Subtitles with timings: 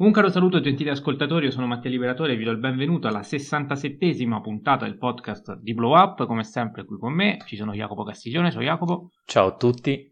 [0.00, 3.20] Un caro saluto gentili ascoltatori, io sono Mattia Liberatore e vi do il benvenuto alla
[3.20, 8.02] 67esima puntata del podcast di Blow Up, come sempre qui con me ci sono Jacopo
[8.02, 9.10] Castiglione, ciao Jacopo.
[9.26, 10.10] Ciao a tutti.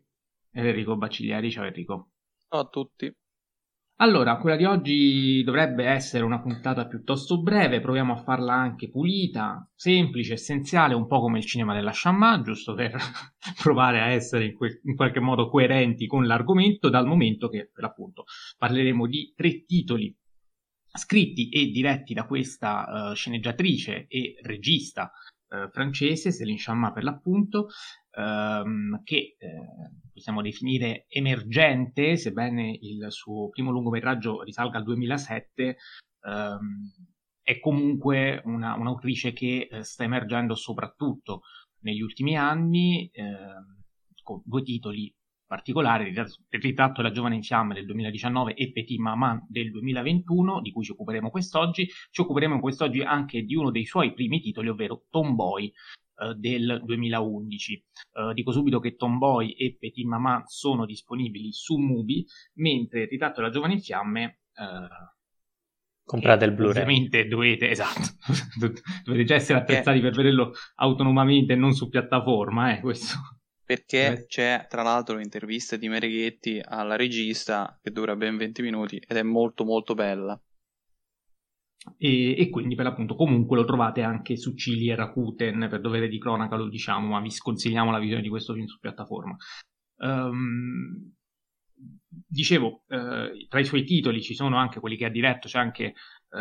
[0.52, 2.10] Ed Enrico Bacciglieri, ciao Enrico.
[2.50, 3.10] Ciao a tutti.
[4.00, 9.68] Allora, quella di oggi dovrebbe essere una puntata piuttosto breve, proviamo a farla anche pulita,
[9.74, 12.96] semplice, essenziale, un po' come il cinema della Sciamma, giusto per
[13.60, 17.82] provare a essere in, que- in, qualche modo coerenti con l'argomento, dal momento che, per
[17.82, 18.26] l'appunto,
[18.56, 20.16] parleremo di tre titoli
[20.92, 25.10] scritti e diretti da questa uh, sceneggiatrice e regista
[25.48, 27.66] uh, francese, Céline Sciamma per l'appunto,
[28.18, 29.48] ehm, che eh,
[30.12, 35.76] possiamo definire emergente, sebbene il suo primo lungometraggio risalga al 2007,
[36.22, 36.92] ehm,
[37.42, 41.42] è comunque una, un'autrice che eh, sta emergendo soprattutto
[41.80, 43.76] negli ultimi anni, ehm,
[44.22, 45.12] con due titoli
[45.46, 46.26] particolari, il
[46.60, 50.90] ritratto della giovane in fiamme del 2019 e Petit Maman del 2021, di cui ci
[50.90, 51.88] occuperemo quest'oggi.
[52.10, 55.72] Ci occuperemo quest'oggi anche di uno dei suoi primi titoli, ovvero Tomboy,
[56.20, 57.84] eh, del 2011.
[58.12, 62.24] Uh, eh, dico subito che Tomboy e Petit Maman sono disponibili su Mubi,
[62.54, 65.16] mentre Ritratto della giovane in fiamme uh,
[66.08, 66.82] comprate il Blu-ray.
[66.82, 68.00] Ovviamente dovete, esatto,
[69.04, 73.16] dovete già essere attrezzati per vederlo autonomamente e non su piattaforma, eh, questo.
[73.64, 79.18] Perché c'è tra l'altro un'intervista di Mereghetti alla regista che dura ben 20 minuti ed
[79.18, 80.40] è molto molto bella.
[81.96, 86.08] E, e, quindi per l'appunto comunque lo trovate anche su Cili e Rakuten per dovere
[86.08, 89.36] di cronaca lo diciamo ma vi sconsigliamo la visione di questo film su piattaforma.
[89.98, 91.14] Um,
[92.26, 95.94] dicevo uh, tra i suoi titoli ci sono anche quelli che ha diretto c'è anche
[96.30, 96.38] uh,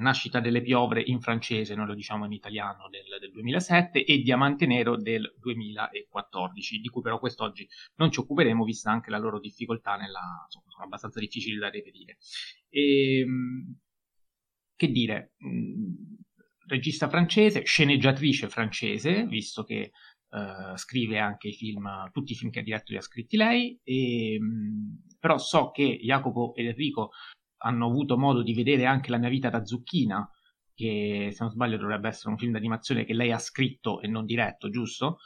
[0.00, 4.66] Nascita delle piovre in francese noi lo diciamo in italiano del, del 2007 e Diamante
[4.66, 9.96] nero del 2014 di cui però quest'oggi non ci occuperemo vista anche la loro difficoltà
[9.96, 12.16] nella, insomma, sono abbastanza difficili da reperire.
[12.68, 13.76] E, um,
[14.78, 15.92] che dire, mm,
[16.68, 19.90] regista francese, sceneggiatrice francese, visto che
[20.30, 23.78] uh, scrive anche i film, tutti i film che ha diretto li ha scritti lei,
[23.82, 27.10] e, mm, però so che Jacopo ed Enrico
[27.62, 30.30] hanno avuto modo di vedere anche La mia vita da zucchina,
[30.74, 34.24] che se non sbaglio dovrebbe essere un film d'animazione che lei ha scritto e non
[34.24, 35.18] diretto, giusto?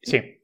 [0.00, 0.40] Sì.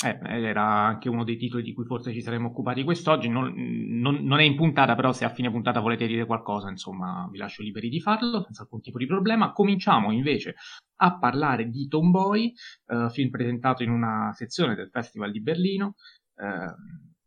[0.00, 3.28] Eh, era anche uno dei titoli di cui forse ci saremmo occupati quest'oggi.
[3.28, 7.28] Non, non, non, è in puntata, però se a fine puntata volete dire qualcosa, insomma,
[7.32, 9.52] vi lascio liberi di farlo, senza alcun tipo di problema.
[9.52, 10.54] Cominciamo invece
[11.00, 12.52] a parlare di Tomboy,
[12.86, 15.94] eh, film presentato in una sezione del Festival di Berlino,
[16.36, 16.74] eh,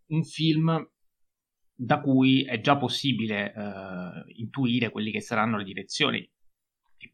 [0.08, 0.90] un film
[1.74, 6.30] da cui è già possibile eh, intuire quelli che saranno le direzioni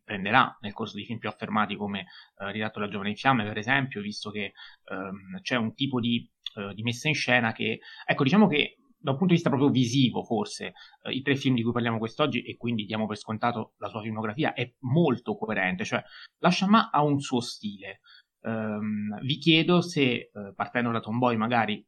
[0.03, 2.05] prenderà nel corso di film più affermati come
[2.37, 4.53] eh, Ridatto la giovane in fiamme, per esempio, visto che
[4.85, 9.11] ehm, c'è un tipo di, eh, di, messa in scena che, ecco, diciamo che da
[9.11, 12.41] un punto di vista proprio visivo, forse, eh, i tre film di cui parliamo quest'oggi,
[12.41, 16.03] e quindi diamo per scontato la sua filmografia, è molto coerente, cioè
[16.39, 18.01] la Shaman ha un suo stile.
[18.41, 21.85] Um, vi chiedo se, eh, partendo da Tomboy, magari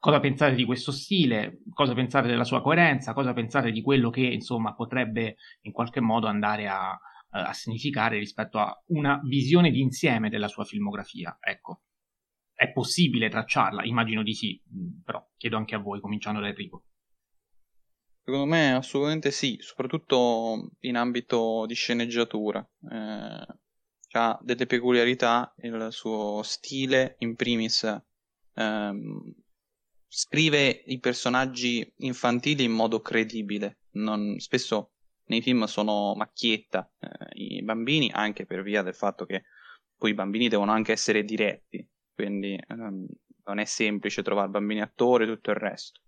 [0.00, 4.22] cosa pensate di questo stile, cosa pensate della sua coerenza, cosa pensate di quello che
[4.22, 10.48] insomma potrebbe in qualche modo andare a, a significare rispetto a una visione d'insieme della
[10.48, 11.36] sua filmografia.
[11.38, 11.82] Ecco,
[12.54, 13.84] è possibile tracciarla?
[13.84, 16.86] Immagino di sì, mm, però chiedo anche a voi, cominciando da Enrico.
[18.24, 22.66] Secondo me assolutamente sì, soprattutto in ambito di sceneggiatura.
[22.90, 23.46] Eh,
[24.12, 27.84] ha delle peculiarità, il suo stile in primis
[28.54, 29.34] ehm,
[30.12, 33.78] scrive i personaggi infantili in modo credibile.
[33.92, 34.90] Non, spesso
[35.26, 39.44] nei film sono macchietta eh, i bambini, anche per via del fatto che
[39.96, 43.06] poi i bambini devono anche essere diretti, quindi ehm,
[43.44, 46.00] non è semplice trovare bambini attori e tutto il resto.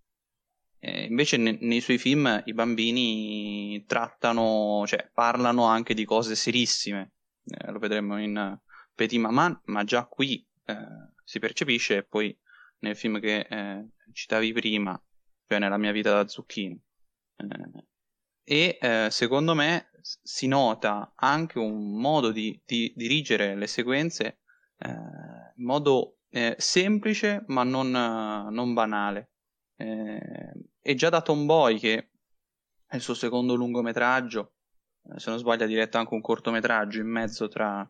[0.81, 7.13] Eh, invece ne, nei suoi film i bambini trattano, cioè parlano anche di cose serissime,
[7.45, 8.59] eh, lo vedremo in
[8.95, 10.75] Petit Maman, ma già qui eh,
[11.23, 12.37] si percepisce e poi
[12.83, 15.01] nel film che eh, citavi prima,
[15.47, 16.79] cioè nella mia vita da zucchino.
[17.37, 17.87] Eh,
[18.45, 24.41] e eh, secondo me si nota anche un modo di, di dirigere le sequenze
[24.79, 29.31] eh, in modo eh, semplice ma non, non banale.
[29.77, 32.11] Eh, e già da Tomboy, che
[32.85, 34.55] è il suo secondo lungometraggio,
[35.17, 37.89] se non sbaglio ha diretto anche un cortometraggio in mezzo tra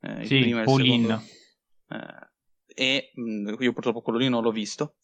[0.00, 1.02] il sì, primo e il Pauline.
[1.02, 2.32] secondo
[2.74, 4.96] e mh, io purtroppo quello lì non l'ho visto.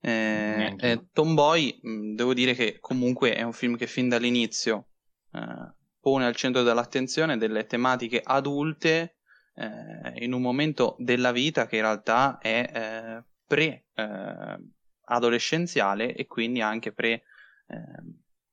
[0.00, 4.88] Eh, eh, Tomboy, mh, devo dire che comunque è un film che fin dall'inizio
[5.32, 9.16] eh, pone al centro dell'attenzione delle tematiche adulte
[9.54, 14.58] eh, in un momento della vita che in realtà è pre eh,
[15.04, 17.24] adolescenziale e quindi anche pre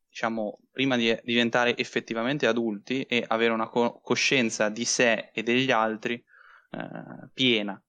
[0.10, 5.72] diciamo, prima di diventare effettivamente adulti e avere una co- coscienza di sé e degli
[5.72, 6.16] altri
[6.72, 7.82] eh, piena.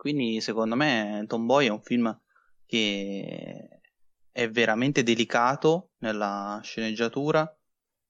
[0.00, 2.18] Quindi secondo me Tomboy è un film
[2.64, 3.82] che
[4.32, 7.54] è veramente delicato nella sceneggiatura,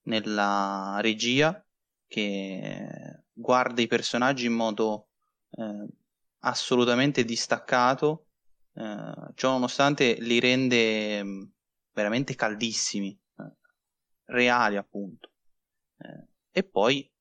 [0.03, 1.67] nella regia,
[2.07, 5.09] che guarda i personaggi in modo
[5.51, 5.89] eh,
[6.43, 8.27] assolutamente distaccato,
[8.75, 11.43] eh, ciò nonostante li rende mm,
[11.91, 13.53] veramente caldissimi, eh,
[14.27, 15.33] reali appunto.
[15.97, 17.13] Eh, e poi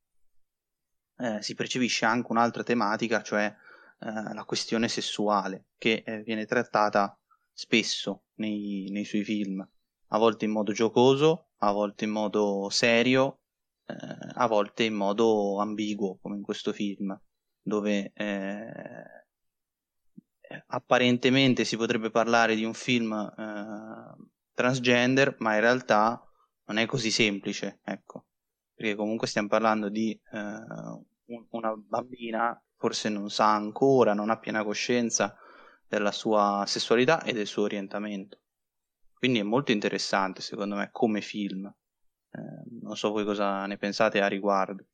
[1.17, 3.51] eh, si percepisce anche un'altra tematica, cioè
[4.01, 7.19] eh, la questione sessuale, che eh, viene trattata
[7.51, 13.41] spesso nei, nei, suoi film, a volte in modo giocoso, a volte in modo serio,
[13.85, 13.95] eh,
[14.35, 17.19] a volte in modo ambiguo, come in questo film,
[17.61, 19.25] dove eh,
[20.67, 24.15] apparentemente si potrebbe parlare di un film eh,
[24.53, 26.23] transgender, ma in realtà
[26.67, 28.27] non è così semplice, ecco,
[28.73, 30.17] perché comunque stiamo parlando di
[31.27, 35.37] una bambina, forse non sa ancora, non ha piena coscienza
[35.85, 38.39] della sua sessualità e del suo orientamento.
[39.13, 41.65] Quindi è molto interessante, secondo me, come film.
[41.65, 44.85] Eh, non so voi cosa ne pensate a riguardo.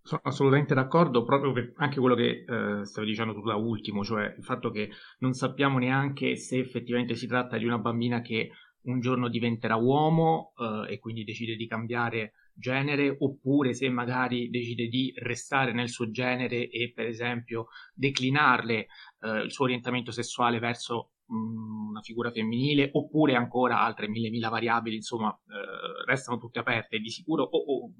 [0.00, 4.32] Sono assolutamente d'accordo, proprio per anche quello che eh, stavi dicendo tu da ultimo, cioè
[4.36, 8.50] il fatto che non sappiamo neanche se effettivamente si tratta di una bambina che
[8.82, 14.86] un giorno diventerà uomo eh, e quindi decide di cambiare genere oppure se magari decide
[14.86, 18.86] di restare nel suo genere e per esempio declinarle
[19.20, 24.30] eh, il suo orientamento sessuale verso mh, mm, una figura femminile oppure ancora altre mille
[24.30, 27.92] mila variabili insomma eh, restano tutte aperte di sicuro o, o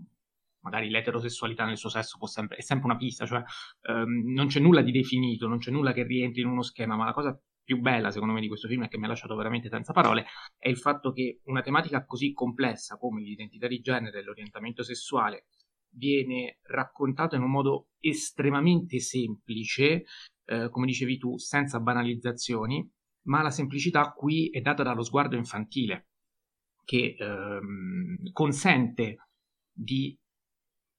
[0.64, 3.42] magari l'eterosessualità nel suo sesso sempre, è sempre una pista, cioè
[3.82, 7.04] ehm, non c'è nulla di definito, non c'è nulla che rientri in uno schema, ma
[7.04, 9.70] la cosa più bella secondo me di questo film e che mi ha lasciato veramente
[9.70, 10.26] senza parole
[10.58, 15.46] è il fatto che una tematica così complessa come l'identità di genere e l'orientamento sessuale
[15.96, 20.04] viene raccontata in un modo estremamente semplice,
[20.44, 22.88] eh, come dicevi tu, senza banalizzazioni,
[23.26, 26.08] ma la semplicità qui è data dallo sguardo infantile,
[26.84, 29.28] che ehm, consente
[29.72, 30.16] di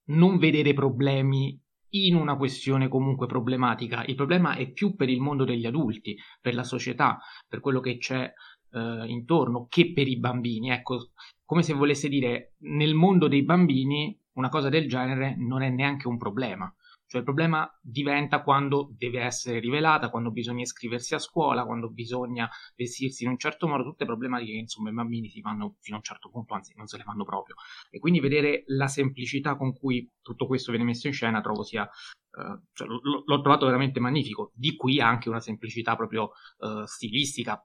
[0.07, 1.59] non vedere problemi
[2.03, 4.03] in una questione comunque problematica.
[4.05, 7.97] Il problema è più per il mondo degli adulti, per la società, per quello che
[7.97, 8.31] c'è
[8.71, 10.71] eh, intorno, che per i bambini.
[10.71, 11.11] Ecco,
[11.45, 16.07] come se volesse dire, nel mondo dei bambini una cosa del genere non è neanche
[16.07, 16.73] un problema.
[17.07, 22.49] Cioè il problema diventa quando deve essere rivelata, quando bisogna iscriversi a scuola, quando bisogna
[22.75, 25.99] vestirsi in un certo modo, tutte problematiche che insomma i bambini si fanno fino a
[25.99, 27.55] un certo punto, anzi non se le fanno proprio.
[27.91, 31.83] E quindi vedere la semplicità con cui tutto questo viene messo in scena trovo sia,
[31.85, 34.51] eh, cioè, l- l'ho trovato veramente magnifico.
[34.55, 37.63] Di qui anche una semplicità proprio eh, stilistica,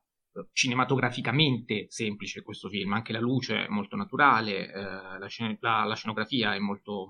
[0.53, 5.95] cinematograficamente semplice questo film, anche la luce è molto naturale, eh, la, scen- la, la,
[5.95, 7.07] scenografia è molto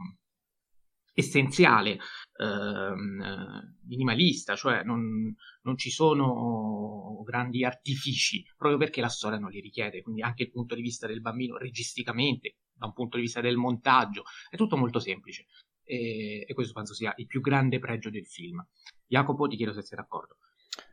[1.12, 1.98] essenziale,
[2.38, 9.60] ehm, minimalista, cioè non, non, ci sono grandi artifici, proprio perché la storia non li
[9.60, 13.40] richiede, quindi anche il punto di vista del bambino registicamente, da un punto di vista
[13.40, 15.46] del montaggio, è tutto molto semplice
[15.84, 18.64] e, e questo penso sia il più grande pregio del film.
[19.06, 20.36] Jacopo, ti chiedo se sei d'accordo.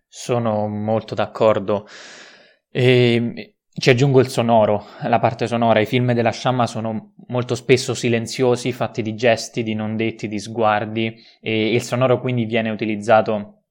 [0.08, 1.88] Sono molto d'accordo.
[2.70, 5.80] E ci aggiungo il sonoro, la parte sonora.
[5.80, 10.40] I film della Sciamma sono molto spesso silenziosi, fatti di gesti, di non detti, di
[10.40, 13.66] sguardi e il sonoro quindi viene utilizzato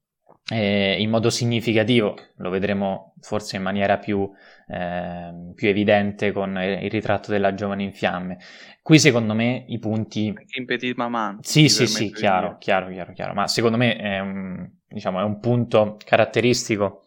[0.48, 2.14] eh, in modo significativo.
[2.36, 4.30] Lo vedremo forse in maniera più,
[4.68, 8.38] eh, più, evidente con il ritratto della giovane in fiamme.
[8.82, 10.26] Qui secondo me i punti...
[10.26, 11.38] In Petit Maman.
[11.40, 13.34] Sì, sì, sì, chiaro, chiaro, chiaro, chiaro.
[13.34, 17.06] Ma secondo me è un, diciamo, è un punto caratteristico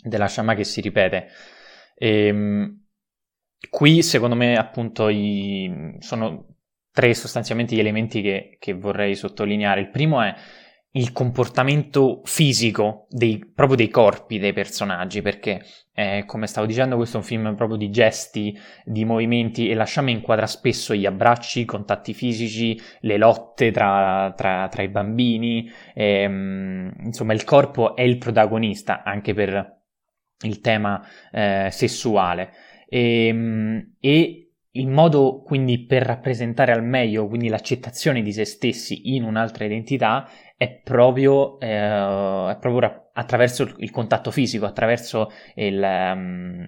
[0.00, 1.26] della Sciamma che si ripete
[1.98, 2.86] e, ehm,
[3.68, 6.46] qui secondo me appunto i, sono
[6.92, 9.80] tre sostanzialmente gli elementi che, che, vorrei sottolineare.
[9.80, 10.34] Il primo è
[10.92, 15.62] il comportamento fisico dei, proprio dei corpi dei personaggi, perché
[15.92, 20.10] eh, come stavo dicendo questo è un film proprio di gesti, di movimenti e lasciamo
[20.10, 26.92] inquadra spesso gli abbracci, i contatti fisici, le lotte tra, tra, tra i bambini, ehm,
[27.04, 29.77] insomma il corpo è il protagonista anche per
[30.42, 32.50] il tema eh, sessuale.
[32.88, 34.42] E, ehm, e,
[34.72, 40.28] il modo quindi per rappresentare al meglio quindi l'accettazione di se stessi in un'altra identità
[40.56, 46.64] è proprio, eh, è proprio attraverso il contatto fisico, attraverso il, um,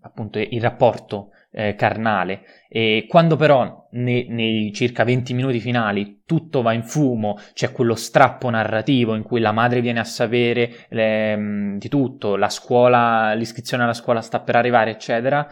[0.00, 2.42] appunto il rapporto eh, carnale.
[2.68, 7.94] E quando però ne, nei circa 20 minuti finali tutto va in fumo, c'è quello
[7.94, 13.34] strappo narrativo in cui la madre viene a sapere le, mm, di tutto, la scuola,
[13.34, 15.46] l'iscrizione alla scuola sta per arrivare, eccetera,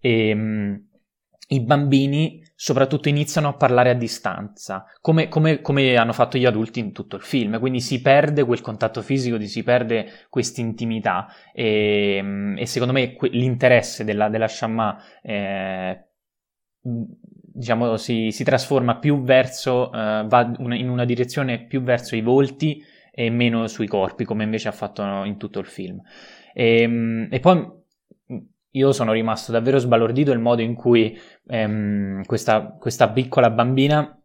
[0.00, 0.74] e, mm,
[1.48, 6.78] i bambini soprattutto iniziano a parlare a distanza, come, come, come, hanno fatto gli adulti
[6.78, 12.20] in tutto il film, quindi si perde quel contatto fisico, si perde questa intimità e,
[12.22, 16.04] mm, e, secondo me l'interesse della, della Shamma eh,
[16.80, 22.82] diciamo, si, si, trasforma più verso, eh, va in una direzione più verso i volti
[23.10, 26.00] e meno sui corpi, come invece ha fatto in tutto il film.
[26.52, 27.82] E, mm, e poi
[28.74, 34.18] io sono rimasto davvero sbalordito il modo in cui ehm, questa, questa, piccola bambina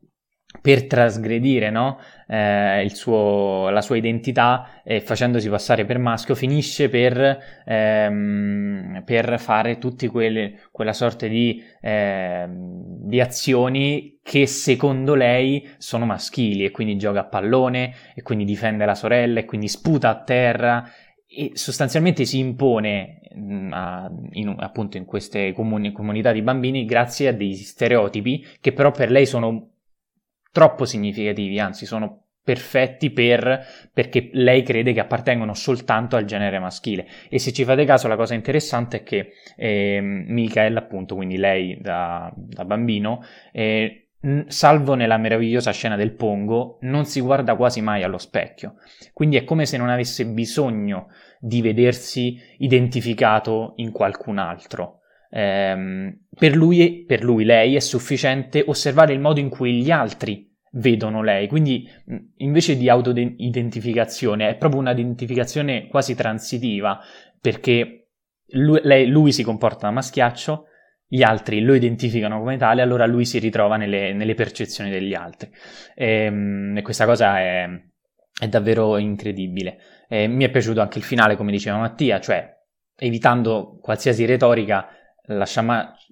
[0.62, 2.00] per trasgredire no?
[2.28, 9.78] eh, suo, la sua identità e facendosi passare per maschio finisce per, ehm, per fare
[9.78, 17.20] tutte quella sorta di, eh, di, azioni che secondo lei sono maschili e quindi gioca
[17.20, 20.90] a pallone e quindi difende la sorella e quindi sputa a terra
[21.32, 27.28] e sostanzialmente si impone mm, a, in, appunto in queste comuni, comunità di bambini grazie
[27.28, 29.74] a dei stereotipi che però per lei sono
[30.52, 37.06] troppo significativi, anzi sono perfetti per, perché lei crede che appartengono soltanto al genere maschile.
[37.30, 41.78] E se ci fate caso, la cosa interessante è che eh, Michael, appunto, quindi lei
[41.80, 43.22] da, da bambino,
[43.52, 44.09] eh,
[44.48, 48.76] salvo nella meravigliosa scena del pongo, non si guarda quasi mai allo specchio.
[49.14, 51.08] Quindi è come se non avesse bisogno
[51.40, 55.00] di vedersi identificato in qualcun altro.
[55.32, 60.48] Ehm, per, lui, per lui, lei, è sufficiente osservare il modo in cui gli altri
[60.74, 61.48] vedono lei.
[61.48, 61.88] Quindi,
[62.38, 67.00] invece di auto-identificazione, è proprio un'identificazione quasi transitiva,
[67.40, 68.10] perché
[68.52, 70.66] lui, lei, lui si comporta da maschiaccio,
[71.12, 75.50] gli altri lo identificano come tale, allora lui si ritrova nelle, nelle percezioni degli altri.
[75.96, 77.68] E, ehm, e questa cosa è,
[78.40, 79.80] è davvero incredibile.
[80.08, 82.56] E mi è piaciuto anche il finale, come diceva Mattia, cioè
[82.96, 84.88] evitando qualsiasi retorica,
[85.26, 85.46] la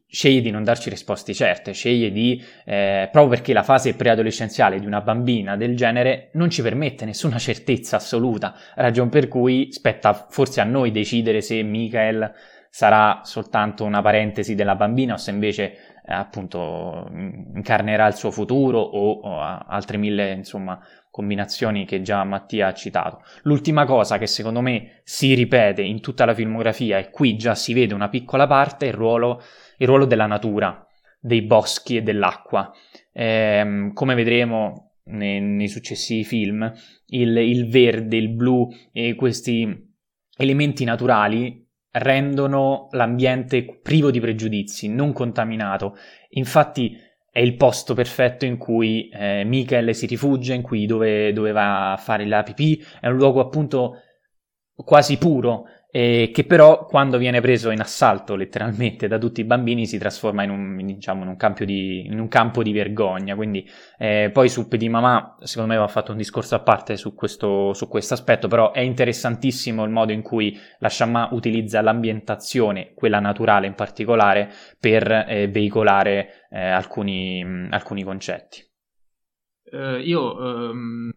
[0.09, 4.85] sceglie di non darci risposte certe, sceglie di, eh, proprio perché la fase preadolescenziale di
[4.85, 10.61] una bambina del genere non ci permette nessuna certezza assoluta, ragion per cui spetta forse
[10.61, 12.31] a noi decidere se Michael
[12.77, 15.63] sarà soltanto una parentesi della bambina o se invece
[16.05, 20.79] eh, appunto incarnerà il suo futuro o, o altre mille insomma
[21.09, 23.23] combinazioni che già Mattia ha citato.
[23.41, 27.73] L'ultima cosa che secondo me si ripete in tutta la filmografia e qui già si
[27.73, 29.41] vede una piccola parte è il ruolo,
[29.77, 30.85] il ruolo della natura,
[31.19, 32.71] dei boschi e dell'acqua.
[33.11, 36.71] Eh, come vedremo nei, nei successivi film,
[37.07, 39.67] il, il verde, il blu e questi
[40.37, 45.97] elementi naturali rendono l'ambiente privo di pregiudizi, non contaminato.
[46.29, 46.97] Infatti
[47.31, 51.93] è il posto perfetto in cui eh, Michael si rifugia, in cui dove, dove va
[51.93, 54.01] a fare la pipì, è un luogo appunto
[54.73, 55.65] quasi puro,
[55.97, 60.43] eh, che però quando viene preso in assalto letteralmente da tutti i bambini si trasforma
[60.43, 63.33] in un, diciamo, in un, di, in un campo di vergogna.
[63.33, 67.15] Quindi eh, poi su Petit Mamà secondo me va fatto un discorso a parte su
[67.15, 73.19] questo su aspetto, però è interessantissimo il modo in cui la Shamma utilizza l'ambientazione, quella
[73.19, 78.63] naturale in particolare, per eh, veicolare eh, alcuni, alcuni, concetti.
[79.71, 81.11] Uh, io um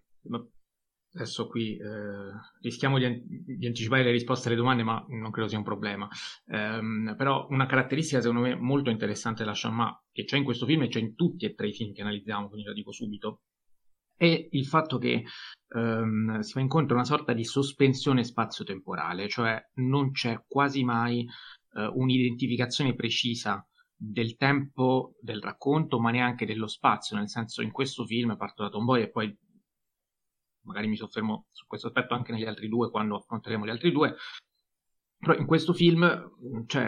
[1.13, 3.25] Adesso qui eh, rischiamo di,
[3.57, 6.09] di, anticipare le risposte alle domande, ma non credo sia un problema.
[6.47, 10.83] Um, però una caratteristica secondo me molto interessante della Shamma, che c'è in questo film
[10.83, 13.41] e c'è in tutti e tre i film che analizziamo, quindi la dico subito,
[14.17, 15.25] è il fatto che
[15.75, 21.27] um, si va incontro a una sorta di sospensione spazio-temporale, cioè non c'è quasi mai
[21.73, 28.05] uh, un'identificazione precisa del tempo del racconto, ma neanche dello spazio, nel senso in questo
[28.07, 29.37] film parto da Tomboy e poi
[30.63, 34.15] magari mi soffermo su questo aspetto anche negli altri due quando affronteremo gli altri due,
[35.19, 36.03] però in questo film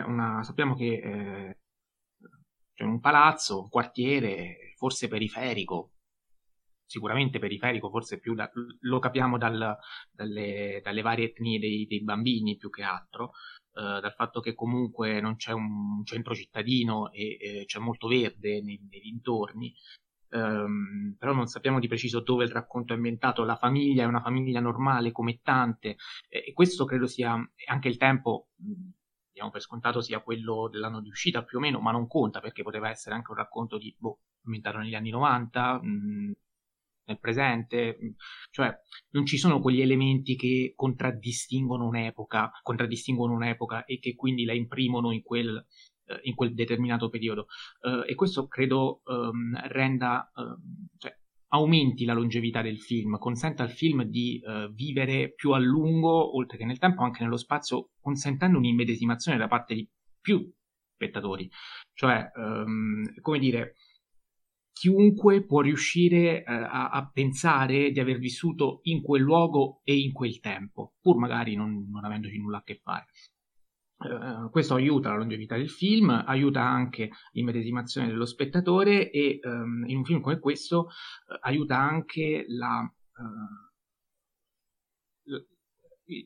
[0.07, 1.59] una, sappiamo che eh,
[2.75, 5.93] c'è un palazzo, un quartiere, forse periferico,
[6.87, 8.51] sicuramente periferico, forse più da,
[8.81, 9.77] lo capiamo dal,
[10.11, 13.33] dalle, dalle, varie etnie dei, dei, bambini più che altro,
[13.75, 18.63] eh, dal fatto che comunque non c'è un centro cittadino e eh, c'è molto verde
[18.63, 19.75] nei, nei dintorni,
[20.35, 23.45] Um, però non sappiamo di preciso dove il racconto è ambientato.
[23.45, 25.97] La famiglia è una famiglia normale come tante,
[26.29, 27.35] e, questo credo sia
[27.67, 28.49] anche il tempo.
[29.33, 32.63] Diamo per scontato sia quello dell'anno di uscita più o meno, ma non conta perché
[32.63, 36.33] poteva essere anche un racconto di boh, ambientato negli anni 90, mh,
[37.05, 37.99] nel presente,
[38.51, 38.75] cioè
[39.11, 45.13] non ci sono quegli elementi che contraddistinguono un'epoca, contraddistinguono un'epoca e che quindi la imprimono
[45.13, 45.65] in quel
[46.23, 47.47] in quel determinato periodo.
[47.81, 51.17] Uh, e questo credo um, renda, uh, cioè,
[51.49, 56.57] aumenti la longevità del film, consenta al film di uh, vivere più a lungo, oltre
[56.57, 59.89] che nel tempo, anche nello spazio, consentendo un'immedesimazione da parte di
[60.21, 60.51] più
[60.95, 61.51] spettatori.
[61.93, 63.75] Cioè, um, come dire,
[64.73, 70.13] chiunque può riuscire uh, a, a, pensare di aver vissuto in quel luogo e in
[70.13, 73.07] quel tempo, pur magari non, non avendoci nulla a che fare.
[74.03, 79.99] Uh, questo aiuta la longevità del film, aiuta anche l'immedesimazione dello spettatore e um, in
[79.99, 82.93] un film come questo uh, aiuta anche la,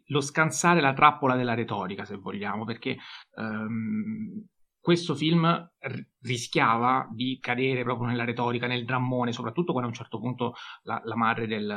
[0.07, 2.97] lo scansare la trappola della retorica, se vogliamo, perché
[3.37, 4.47] um,
[4.81, 5.69] questo film
[6.21, 10.55] rischiava di cadere proprio nella retorica, nel drammone, soprattutto quando a un certo punto
[10.85, 11.75] la, la madre del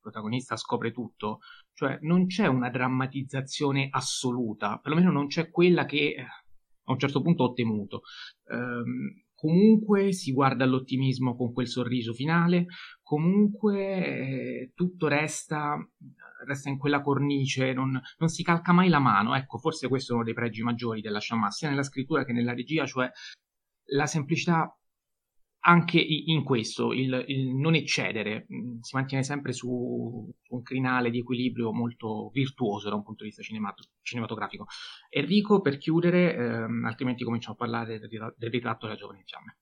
[0.00, 1.38] protagonista scopre tutto,
[1.74, 6.14] cioè non c'è una drammatizzazione assoluta, perlomeno non c'è quella che
[6.86, 8.02] a un certo punto ho temuto.
[8.48, 12.66] Um, comunque si guarda all'ottimismo con quel sorriso finale,
[13.02, 15.76] comunque eh, tutto resta,
[16.46, 19.34] resta, in quella cornice, non, non, si calca mai la mano.
[19.34, 22.54] Ecco, forse questo è uno dei pregi maggiori della Shamas, sia nella scrittura che nella
[22.54, 23.10] regia, cioè
[23.88, 24.74] la semplicità
[25.66, 31.18] anche in questo, il, il, non eccedere, mm, si mantiene sempre su, un crinale di
[31.20, 34.66] equilibrio molto virtuoso da un punto di vista cinemat- cinematografico.
[35.08, 39.58] Enrico, per chiudere, ehm, altrimenti cominciamo a parlare del, del ritratto della giovane in fiamme.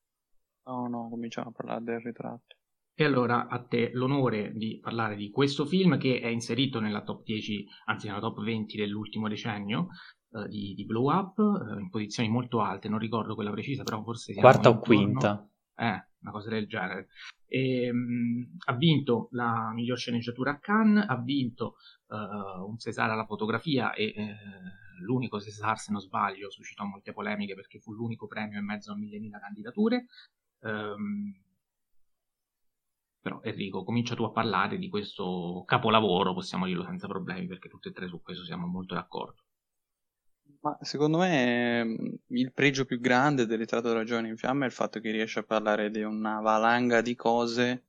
[0.65, 2.57] No, no, cominciamo a parlare del ritratto.
[2.95, 7.23] E allora a te l'onore di parlare di questo film che è inserito nella top
[7.23, 9.89] 10, anzi nella top 20 dell'ultimo decennio
[10.33, 14.03] eh, di, di, Blow Up, eh, in posizioni molto alte, non ricordo quella precisa, però
[14.03, 15.49] forse Quarta o quinta?
[15.77, 17.09] Eh, una cosa del genere.
[17.47, 21.77] E, ehm, mh, ha vinto la miglior sceneggiatura a Cannes, ha vinto
[22.07, 24.37] uh, un César alla fotografia e eh,
[25.01, 28.97] l'unico César, se non sbaglio, suscitò molte polemiche perché fu l'unico premio in mezzo a
[28.97, 30.07] mille mila candidature.
[30.61, 31.35] Um,
[33.21, 37.89] però Enrico, comincia tu a parlare di questo capolavoro, possiamo dirlo senza problemi, perché tutti
[37.89, 39.43] e tre su questo siamo molto d'accordo.
[40.61, 44.73] Ma secondo me mm, il pregio più grande del della giovane in fiamme è il
[44.73, 47.87] fatto che riesce a parlare di una valanga di cose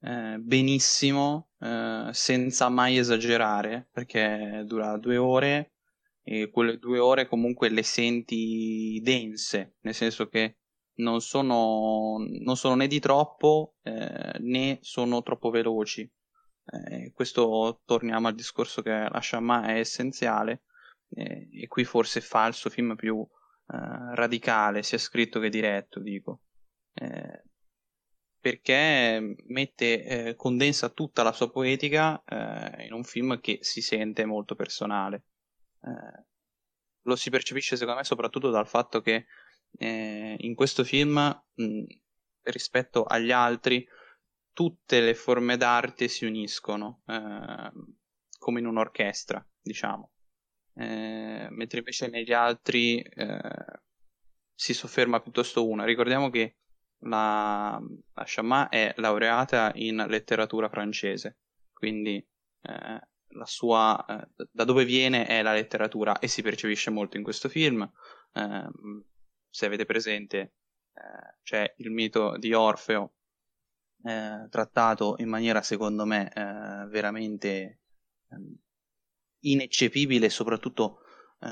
[0.00, 5.72] eh, benissimo, eh, senza mai esagerare, perché dura due ore
[6.22, 10.58] e quelle due ore comunque le senti dense, nel senso che
[10.98, 16.10] non sono, non sono né di troppo eh, né sono troppo veloci.
[16.70, 20.64] Eh, questo torniamo al discorso che la Shamma è essenziale
[21.10, 26.00] e, e qui forse fa il suo film più eh, radicale, sia scritto che diretto,
[26.00, 26.42] dico.
[26.94, 27.44] Eh,
[28.40, 34.24] perché mette, eh, condensa tutta la sua poetica eh, in un film che si sente
[34.24, 35.24] molto personale.
[35.82, 36.26] Eh,
[37.02, 39.26] lo si percepisce secondo me soprattutto dal fatto che
[39.78, 41.14] eh, in questo film,
[41.54, 41.84] mh,
[42.42, 43.86] rispetto agli altri,
[44.52, 47.02] tutte le forme d'arte si uniscono,
[48.38, 50.12] come in un'orchestra, diciamo.
[50.80, 53.80] Eh, mentre invece negli altri eh,
[54.54, 55.84] si sofferma piuttosto una.
[55.84, 56.58] Ricordiamo che
[57.00, 57.80] la,
[58.14, 61.38] la Chamat è laureata in letteratura francese,
[61.72, 62.16] quindi
[62.62, 67.24] eh, la sua, eh, da dove viene è la letteratura e si percepisce molto in
[67.24, 67.90] questo film.
[68.34, 69.04] Ehm,
[69.50, 73.14] se avete presente, eh, c'è il mito di Orfeo
[74.00, 76.30] trattato in maniera secondo me
[76.88, 77.80] veramente
[78.30, 78.56] ehm,
[79.40, 81.00] ineccepibile e soprattutto
[81.40, 81.48] eh,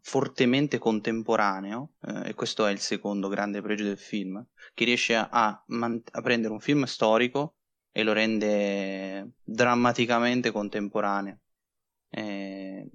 [0.00, 5.28] fortemente contemporaneo, eh, e questo è il secondo grande pregio del film, che riesce a,
[5.30, 7.56] a, a prendere un film storico
[7.90, 11.40] e lo rende drammaticamente contemporaneo.
[12.10, 12.90] Eh,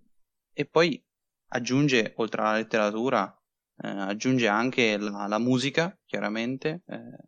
[0.54, 1.04] e poi
[1.50, 3.34] aggiunge, oltre alla letteratura,
[3.82, 6.84] eh, aggiunge anche la, la musica, chiaramente.
[6.86, 7.28] Eh,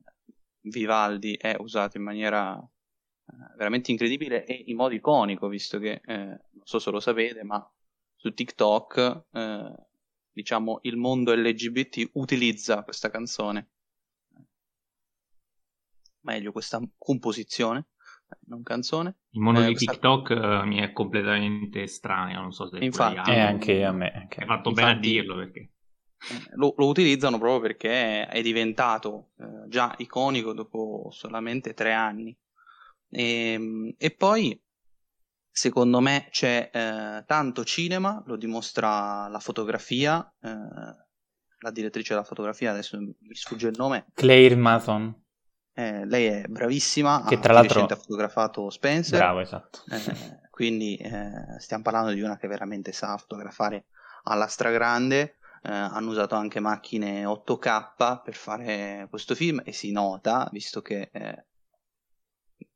[0.64, 6.40] Vivaldi è usato in maniera eh, veramente incredibile e in modo iconico, visto che eh,
[6.62, 7.68] non so se lo sapete, ma
[8.16, 9.88] su TikTok eh,
[10.32, 13.70] diciamo il mondo LGBT utilizza questa canzone.
[16.22, 17.88] Meglio questa composizione,
[18.46, 19.22] non canzone.
[19.32, 19.94] Il mondo eh, di questa...
[19.94, 24.12] TikTok uh, mi è completamente estraneo, non so se infatti, è anche a me.
[24.12, 24.42] Anche.
[24.42, 25.72] Hai fatto infatti, bene a dirlo perché
[26.54, 32.38] lo, lo, utilizzano proprio perché è diventato eh, già iconico dopo solamente tre anni.
[33.10, 34.62] E, ehm, e poi,
[35.52, 40.50] secondo me, c'è eh, tanto cinema, lo dimostra la fotografia, eh,
[41.60, 44.06] la direttrice della fotografia, adesso mi sfugge il nome.
[44.14, 45.20] Claire Mathon.
[45.74, 49.18] Eh, lei è bravissima, che tra l'altro ha fotografato Spencer.
[49.20, 49.84] Bravo, esatto.
[49.90, 53.86] Eh, quindi eh, stiamo parlando di una che veramente sa fotografare
[54.24, 55.38] alla stragrande.
[55.64, 61.12] Eh, hanno usato anche macchine 8K per fare questo film e si nota, visto che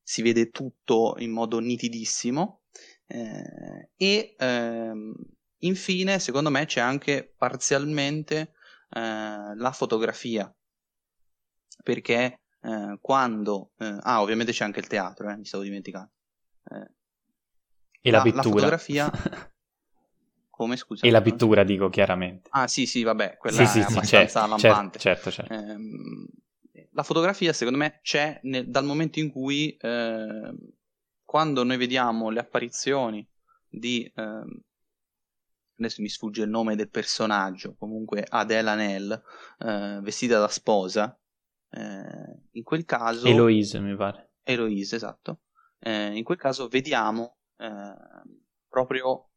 [0.08, 2.62] si vede tutto in modo nitidissimo
[3.08, 5.16] eh, e ehm,
[5.60, 8.54] infine secondo me c'è anche parzialmente
[8.90, 10.54] eh, la fotografia,
[11.84, 13.72] perché eh, quando...
[13.80, 16.12] Eh, ah, ovviamente c'è anche il teatro, eh, mi stavo dimenticando.
[18.02, 18.36] E la, la pittura.
[18.36, 19.12] La fotografia...
[20.56, 21.06] Come scusa?
[21.06, 22.48] E la pittura, dico chiaramente.
[22.54, 25.00] Ah, sì, sì, vabbè, quella sì, sì, è sì, abbastanza certo, lampante.
[25.00, 25.54] Certo, certo.
[25.54, 25.72] certo.
[25.74, 25.78] Eh,
[26.96, 30.56] la fotografia, secondo me, c'è nel, dal momento in cui, eh,
[31.24, 33.28] quando noi vediamo le apparizioni
[33.68, 34.10] di...
[34.16, 34.64] Eh,
[35.78, 39.12] adesso mi sfugge il nome del personaggio, comunque Adela Nell,
[39.60, 41.20] eh, vestita da sposa,
[41.70, 43.28] eh, in quel caso...
[43.28, 44.32] Eloise, mi pare.
[44.44, 45.42] Eloise, esatto.
[45.80, 47.38] Eh, in quel caso vediamo
[48.68, 49.30] proprio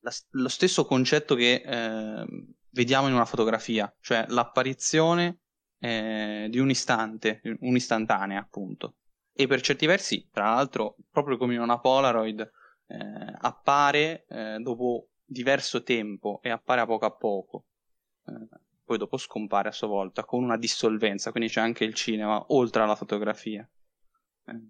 [0.00, 2.26] la, lo stesso concetto che eh,
[2.70, 5.40] vediamo in una fotografia, cioè l'apparizione
[5.78, 8.96] eh, di un istante, un'istantanea appunto.
[9.32, 15.10] E per certi versi, tra l'altro, proprio come in una Polaroid, eh, appare eh, dopo
[15.24, 17.66] diverso tempo e appare a poco a poco.
[18.26, 18.48] Eh,
[18.84, 22.82] poi dopo scompare a sua volta con una dissolvenza, quindi c'è anche il cinema oltre
[22.82, 23.68] alla fotografia.
[24.46, 24.68] Eh.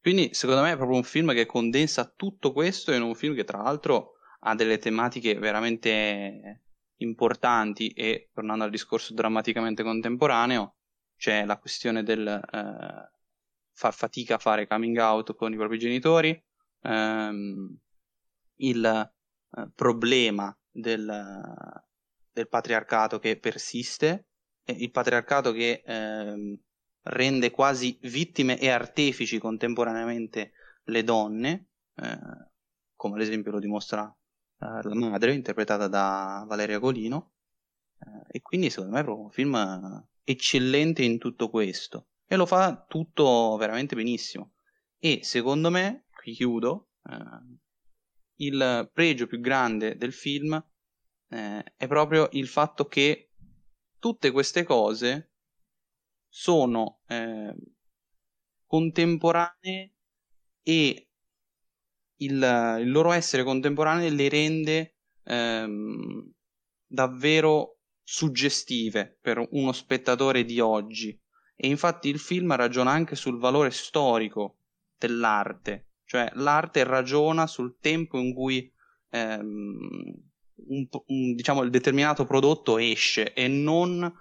[0.00, 3.44] Quindi secondo me è proprio un film che condensa tutto questo in un film che
[3.44, 6.61] tra l'altro ha delle tematiche veramente
[7.02, 10.76] importanti e tornando al discorso drammaticamente contemporaneo
[11.16, 13.10] c'è la questione del eh,
[13.72, 16.42] far fatica a fare coming out con i propri genitori
[16.82, 17.78] ehm,
[18.56, 21.06] il eh, problema del,
[22.32, 24.26] del, patriarcato che persiste
[24.64, 26.58] il patriarcato che ehm,
[27.02, 30.52] rende quasi vittime e artefici contemporaneamente
[30.84, 32.18] le donne eh,
[32.94, 34.14] come ad esempio lo dimostra
[34.62, 37.34] la madre, interpretata da Valeria Golino,
[37.98, 42.46] eh, e quindi secondo me è proprio un film eccellente in tutto questo, e lo
[42.46, 44.54] fa tutto veramente benissimo.
[44.98, 47.58] E secondo me, qui chiudo, eh,
[48.36, 50.54] il pregio più grande del film
[51.28, 53.30] eh, è proprio il fatto che
[53.98, 55.32] tutte queste cose
[56.28, 57.54] sono eh,
[58.66, 59.94] contemporanee
[60.62, 61.11] e
[62.24, 66.32] il, il loro essere contemporanee le rende ehm,
[66.86, 71.18] davvero suggestive per uno spettatore di oggi.
[71.54, 74.58] E infatti il film ragiona anche sul valore storico
[74.98, 78.72] dell'arte, cioè l'arte ragiona sul tempo in cui
[79.10, 80.12] ehm,
[80.68, 84.12] un, un, diciamo, il determinato prodotto esce e non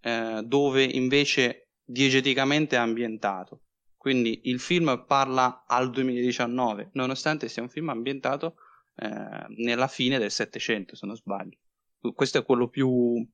[0.00, 3.63] eh, dove invece diegeticamente è ambientato.
[4.04, 8.56] Quindi il film parla al 2019, nonostante sia un film ambientato
[8.96, 9.08] eh,
[9.56, 11.56] nella fine del Settecento, se non sbaglio.
[12.12, 13.26] Questo è quello più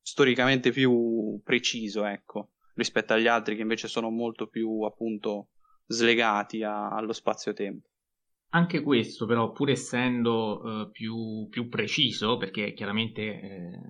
[0.00, 5.48] storicamente più preciso, ecco, rispetto agli altri che invece sono molto più appunto
[5.86, 7.88] slegati a, allo spazio-tempo.
[8.50, 13.80] Anche questo, però, pur essendo uh, più, più, preciso, perché chiaramente eh,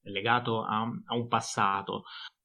[0.00, 2.04] è legato a, a, un passato,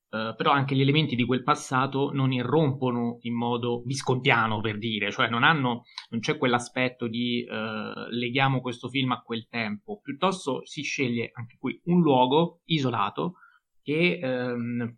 [0.10, 5.12] Uh, però anche gli elementi di quel passato non irrompono in modo viscontiano per dire,
[5.12, 10.66] cioè non, hanno, non c'è quell'aspetto di uh, leghiamo questo film a quel tempo, piuttosto
[10.66, 13.40] si sceglie anche qui un luogo isolato
[13.82, 14.98] che um,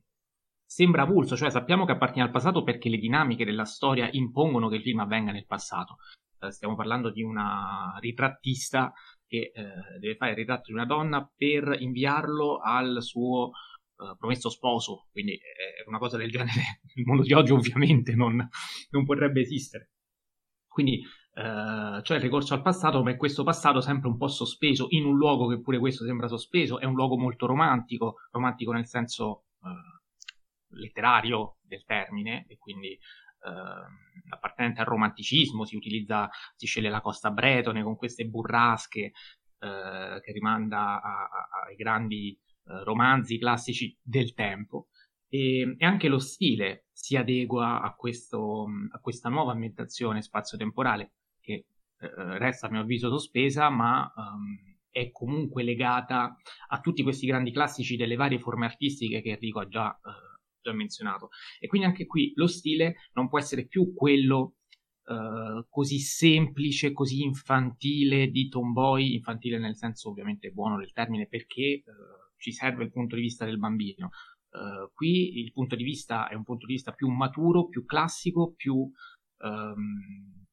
[0.64, 4.76] sembra avulso, cioè sappiamo che appartiene al passato perché le dinamiche della storia impongono che
[4.76, 5.96] il film avvenga nel passato.
[6.40, 8.94] Uh, stiamo parlando di una ritrattista
[9.26, 9.52] che
[10.00, 13.52] deve fare il ritratto di una donna per inviarlo al suo
[14.00, 16.82] uh, promesso sposo, quindi è una cosa del genere.
[16.96, 18.48] Il mondo di oggi ovviamente non,
[18.90, 19.92] non potrebbe esistere.
[20.68, 24.88] Quindi uh, c'è il ricorso al passato, ma è questo passato sempre un po' sospeso
[24.90, 28.88] in un luogo che pure questo sembra sospeso, è un luogo molto romantico, romantico nel
[28.88, 32.98] senso uh, letterario del termine, e quindi
[33.42, 39.12] uh, appartenente al romanticismo, si utilizza, si sceglie la costa bretone con queste burrasche
[39.60, 42.49] uh, che rimanda a, a, ai grandi eh,
[42.84, 44.88] romanzi classici del tempo.
[45.28, 51.54] E, e, anche lo stile si adegua a, questo, a questa nuova ambientazione spazio-temporale che
[51.54, 54.58] eh, resta a mio avviso sospesa ma um,
[54.90, 56.36] è comunque legata
[56.70, 60.74] a tutti questi grandi classici delle varie forme artistiche che Enrico ha già, uh, già
[60.74, 61.30] menzionato.
[61.60, 64.56] E quindi anche qui lo stile non può essere più quello
[65.10, 71.82] Uh, così semplice, così infantile di tomboy, infantile nel senso ovviamente buono del termine, perché
[71.84, 74.10] uh, ci serve il punto di vista del bambino.
[74.50, 78.54] Uh, qui il punto di vista è un punto di vista più maturo, più classico,
[78.56, 80.46] più um,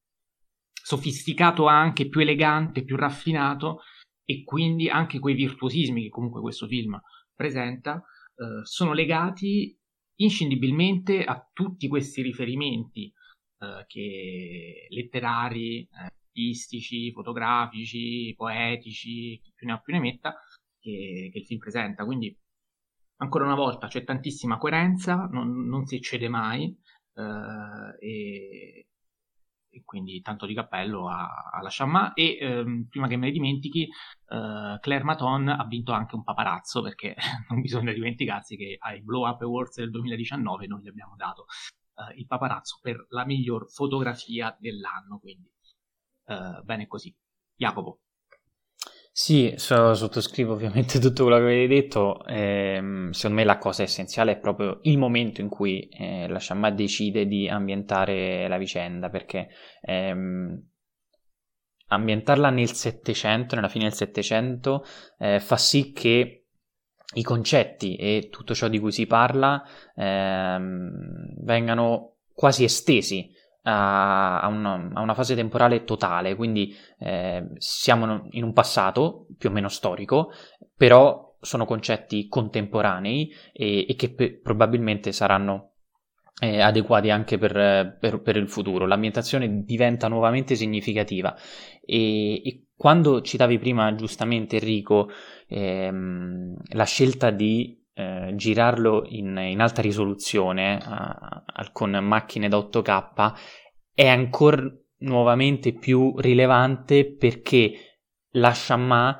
[0.73, 3.81] sofisticato anche, più elegante, più raffinato
[4.23, 6.99] e quindi anche quei virtuosismi che comunque questo film
[7.33, 9.75] presenta uh, sono legati
[10.19, 13.11] inscindibilmente a tutti questi riferimenti
[13.59, 15.87] uh, che letterari,
[16.37, 20.35] artistici, fotografici, poetici, più ne ha più ne metta,
[20.91, 22.05] che, che il film presenta.
[22.05, 22.35] Quindi,
[23.17, 26.75] ancora una volta, c'è tantissima coerenza, non, non si eccede mai.
[27.13, 28.87] Uh, e,
[29.69, 34.77] e quindi tanto di cappello alla Chamma e ehm, prima che me ne dimentichi eh,
[34.79, 37.15] Claire Maton ha vinto anche un paparazzo perché
[37.49, 41.45] non bisogna dimenticarsi che ai Blow Up Awards del 2019 noi gli abbiamo dato
[41.95, 45.51] eh, il paparazzo per la miglior fotografia dell'anno quindi
[46.25, 47.15] eh, bene così
[47.55, 48.01] Jacopo
[49.19, 52.23] sì, so, sottoscrivo ovviamente tutto quello che avete detto.
[52.27, 56.69] Eh, secondo me la cosa essenziale è proprio il momento in cui eh, la Shamma
[56.69, 59.49] decide di ambientare la vicenda, perché
[59.81, 60.67] ehm,
[61.87, 64.85] ambientarla nel Settecento, nella fine del Settecento,
[65.17, 66.45] eh, fa sì che
[67.15, 69.63] i concetti e tutto ciò di cui si parla
[69.95, 73.31] ehm, vengano quasi estesi
[73.67, 79.49] a, a, una, a, una, fase temporale totale, quindi eh, siamo in un passato più
[79.49, 80.31] o meno storico,
[80.75, 85.73] però sono concetti contemporanei e, e che pe- probabilmente saranno
[86.39, 88.85] eh, adeguati anche per, per, per, il futuro.
[88.85, 91.35] L'ambientazione diventa nuovamente significativa
[91.85, 95.09] e, e quando citavi prima giustamente Enrico
[95.47, 103.33] ehm, la scelta di eh, girarlo in, in, alta risoluzione uh, con macchine da 8K
[103.91, 107.71] è ancora nuovamente più rilevante perché
[108.33, 109.19] la Shamma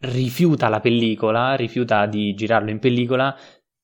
[0.00, 3.34] rifiuta la pellicola, rifiuta di girarlo in pellicola,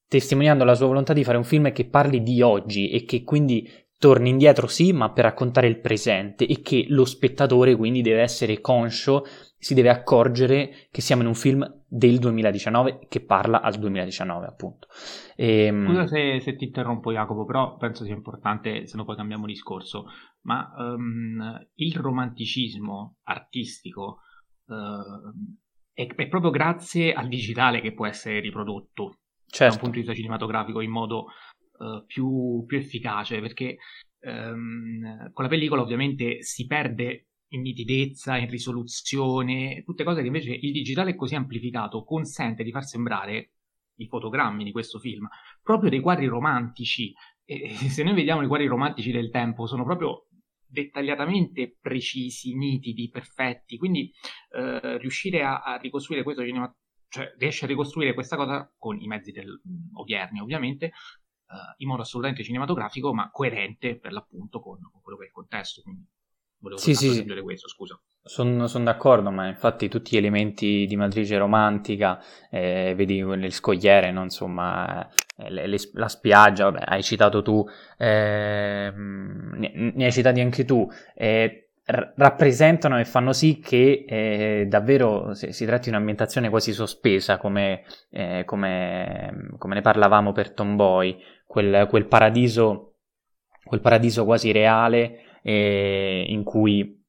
[0.07, 3.67] testimoniando la sua volontà di fare un film che parli di oggi e che quindi
[3.97, 8.61] torni indietro sì, ma per raccontare il presente e che lo spettatore quindi deve essere
[8.61, 9.25] conscio
[9.61, 14.89] si deve accorgere che siamo in un film del 2019 che parla al 2019, appunto.
[15.37, 19.17] E, ehm, Scusa se, se, ti interrompo, Jacopo, però penso sia importante, se no poi
[19.17, 20.07] cambiamo discorso.
[20.43, 24.21] Ma um, il romanticismo artistico
[24.65, 24.75] uh,
[25.93, 29.59] è, è, proprio grazie al digitale che può essere riprodotto certo.
[29.59, 29.79] da un certo.
[29.79, 31.27] punto di vista cinematografico in modo
[31.77, 33.77] uh, più, più, efficace, perché
[34.21, 40.53] um, con la pellicola ovviamente si perde in nitidezza, in risoluzione, tutte cose che invece
[40.53, 43.53] il digitale così amplificato consente di far sembrare
[43.97, 45.29] i fotogrammi di questo film,
[45.63, 47.13] proprio dei quadri romantici.
[47.45, 50.27] E se noi vediamo i quadri romantici del tempo, sono proprio
[50.67, 53.77] dettagliatamente precisi, nitidi, perfetti.
[53.77, 54.13] Quindi
[54.53, 56.73] eh, riuscire a, a, ricostruire questo cinema,
[57.09, 59.61] cioè riesce a ricostruire questa cosa con i mezzi del,
[59.95, 65.25] odierni, ovviamente, eh, in modo assolutamente cinematografico, ma coerente per l'appunto con, con quello che
[65.25, 65.83] è il contesto.
[65.83, 66.07] Quindi
[66.61, 67.99] Volevo sì, sì, aggiungere questo, scusa.
[68.23, 74.13] Sono son d'accordo, ma infatti tutti gli elementi di matrice romantica, eh, vedi le scogliere,
[74.13, 74.23] no?
[74.23, 80.41] insomma, eh, le, le, la spiaggia, vabbè, hai citato tu, eh, ne, ne, hai citati
[80.41, 86.51] anche tu, eh, rappresentano e fanno sì che eh, davvero si, si tratti di un'ambientazione
[86.51, 92.97] quasi sospesa, come, eh, come, come ne parlavamo per Tomboy, quel, quel paradiso,
[93.65, 97.03] quel paradiso quasi reale eh, in, cui,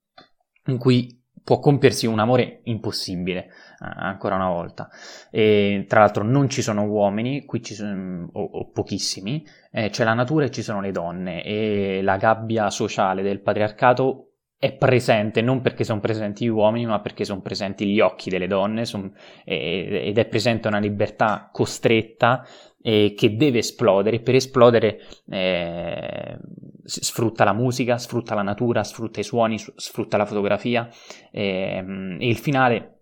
[0.67, 4.89] in cui può compiersi un amore impossibile, eh, ancora una volta.
[5.29, 10.03] E, tra l'altro non ci sono uomini, qui ci sono, o, o pochissimi, eh, c'è
[10.03, 14.27] la natura e ci sono le donne e la gabbia sociale del patriarcato
[14.61, 18.45] è presente non perché sono presenti gli uomini, ma perché sono presenti gli occhi delle
[18.45, 19.11] donne son,
[19.43, 22.45] ed è presente una libertà costretta
[22.81, 24.19] eh, che deve esplodere.
[24.19, 26.37] Per esplodere eh,
[26.83, 30.89] sfrutta la musica, sfrutta la natura, sfrutta i suoni, sfrutta la fotografia
[31.31, 33.01] ehm, e il finale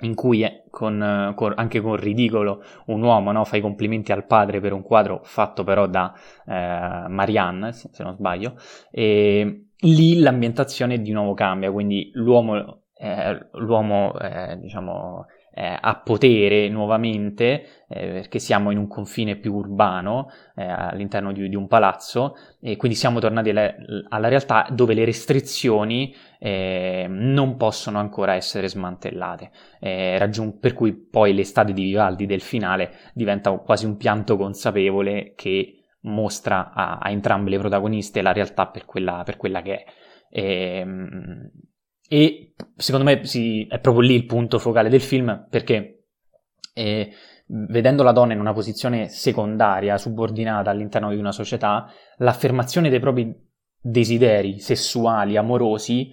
[0.00, 4.60] in cui con, con, anche con ridicolo un uomo no, fa i complimenti al padre
[4.60, 6.12] per un quadro fatto però da
[6.46, 8.56] eh, Marianne, se non sbaglio,
[8.90, 16.68] e lì l'ambientazione di nuovo cambia, quindi l'uomo, eh, l'uomo eh, diciamo, eh, a potere
[16.68, 22.36] nuovamente, eh, perché siamo in un confine più urbano eh, all'interno di, di, un palazzo,
[22.60, 23.76] e quindi siamo tornati alle,
[24.08, 30.92] alla realtà dove le restrizioni eh, non possono ancora essere smantellate, eh, raggiun- per cui
[30.92, 37.10] poi l'estate di Vivaldi del finale diventa quasi un pianto consapevole che mostra a, a
[37.10, 39.84] entrambe le protagoniste la realtà per quella, per quella che è.
[40.30, 41.50] E, ehm,
[42.08, 46.04] e secondo me sì, è proprio lì il punto focale del film perché
[46.74, 47.10] eh,
[47.46, 53.34] vedendo la donna in una posizione secondaria, subordinata all'interno di una società, l'affermazione dei propri
[53.80, 56.10] desideri sessuali, amorosi,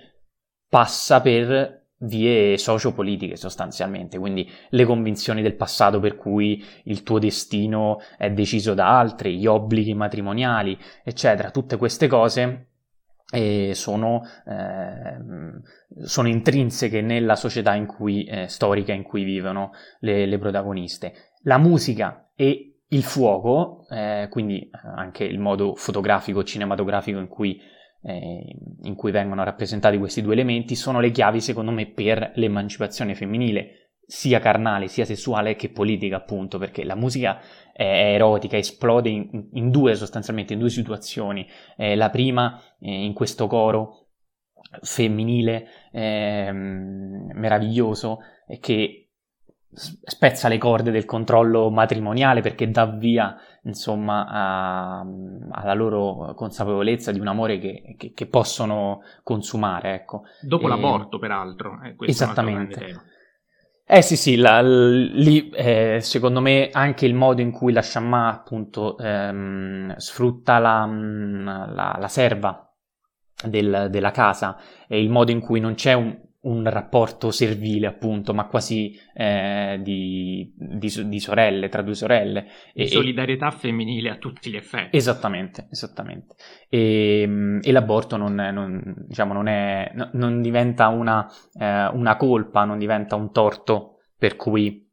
[0.68, 8.00] passa per vie sociopolitiche sostanzialmente, quindi le convinzioni del passato per cui il tuo destino
[8.18, 12.71] è deciso da altri, gli obblighi matrimoniali, eccetera, tutte queste cose
[13.32, 20.26] e sono, eh, sono, intrinseche nella società in cui, eh, storica in cui vivono le,
[20.26, 21.14] le, protagoniste.
[21.44, 27.60] La musica e il fuoco, eh, quindi anche il modo fotografico, cinematografico in cui,
[28.04, 33.16] eh, in cui vengono rappresentati questi due elementi, sono le chiavi secondo me per l'emancipazione
[33.16, 37.40] femminile sia carnale, sia sessuale che politica, appunto, perché la musica
[37.82, 41.48] è erotica, esplode in, in due sostanzialmente, in due situazioni.
[41.76, 44.08] Eh, la prima eh, in questo coro
[44.82, 48.20] femminile eh, meraviglioso
[48.60, 48.98] che
[49.74, 57.20] spezza le corde del controllo matrimoniale perché dà via insomma a, alla loro consapevolezza di
[57.20, 60.24] un amore che, che, che possono consumare ecco.
[60.42, 60.68] dopo e...
[60.68, 63.10] l'aborto peraltro eh, esattamente
[63.94, 68.30] eh sì, sì, la, lì eh, secondo me anche il modo in cui la Shamma
[68.30, 72.74] appunto ehm, sfrutta la, la, la serva
[73.44, 78.34] del, della casa e il modo in cui non c'è un, un rapporto servile, appunto,
[78.34, 82.48] ma quasi eh, di, di, di, sorelle, tra due sorelle.
[82.74, 84.96] E, solidarietà femminile a tutti gli effetti.
[84.96, 86.36] Esattamente, esattamente.
[86.68, 92.64] E, ehm, e l'aborto non, non, diciamo, non, è, non diventa una, eh, una colpa,
[92.64, 94.90] non diventa un torto per cui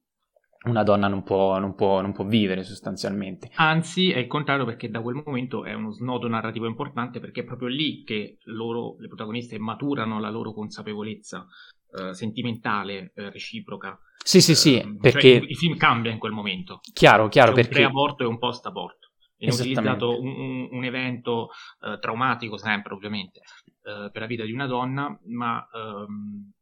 [0.64, 3.50] una donna non può, non, può, non può, vivere sostanzialmente.
[3.54, 7.44] Anzi, è il contrario perché da quel momento è uno snodo narrativo importante perché è
[7.44, 11.46] proprio lì che loro, le protagoniste, maturano la loro consapevolezza
[11.92, 13.98] eh, sentimentale, eh, reciproca.
[14.22, 15.38] Sì, sì, sì, eh, perché...
[15.38, 16.80] Cioè, il film cambia in quel momento.
[16.92, 17.68] Chiaro, chiaro, perché...
[17.68, 19.06] un pre-aborto e un post-aborto.
[19.36, 23.40] Viene utilizzato un, un, un evento eh, traumatico sempre, ovviamente,
[23.84, 25.66] eh, per la vita di una donna, ma...
[25.72, 26.52] Ehm,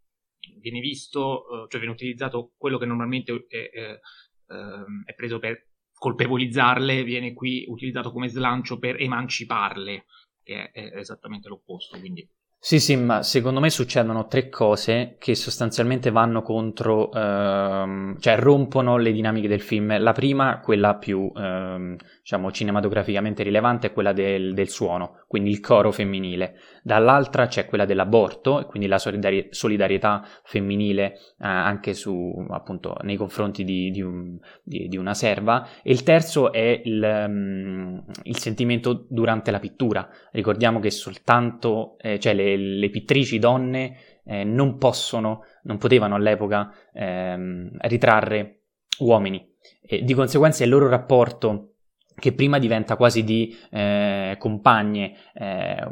[0.59, 4.01] viene visto, eh, cioè viene utilizzato quello che normalmente è, è,
[4.49, 10.05] ehm, è preso per colpevolizzarle, viene qui utilizzato come slancio per emanciparle,
[10.43, 11.99] che è, è esattamente l'opposto.
[11.99, 12.29] Quindi
[12.59, 18.97] sì, sì, ma secondo me succedono tre cose che sostanzialmente vanno contro, ehm, cioè rompono
[18.97, 19.97] le dinamiche del film.
[20.01, 25.61] La prima, quella più, ehm, diciamo, cinematograficamente rilevante, è quella del, del, suono, quindi il
[25.61, 26.57] coro femminile.
[26.83, 33.15] Dall'altra c'è quella dell'aborto, e quindi la solidari- solidarietà femminile eh, anche su, appunto, nei
[33.15, 35.69] confronti di, di, un, di, di, una serva.
[35.85, 40.09] E il terzo è il, um, il sentimento durante la pittura.
[40.33, 46.73] Ricordiamo che soltanto, eh, cioè le le, pittrici donne eh, non possono, non potevano all'epoca
[46.93, 48.63] ehm, ritrarre
[48.99, 49.49] uomini.
[49.81, 51.76] E di conseguenza il loro rapporto
[52.19, 55.87] che prima diventa quasi di eh, compagne eh,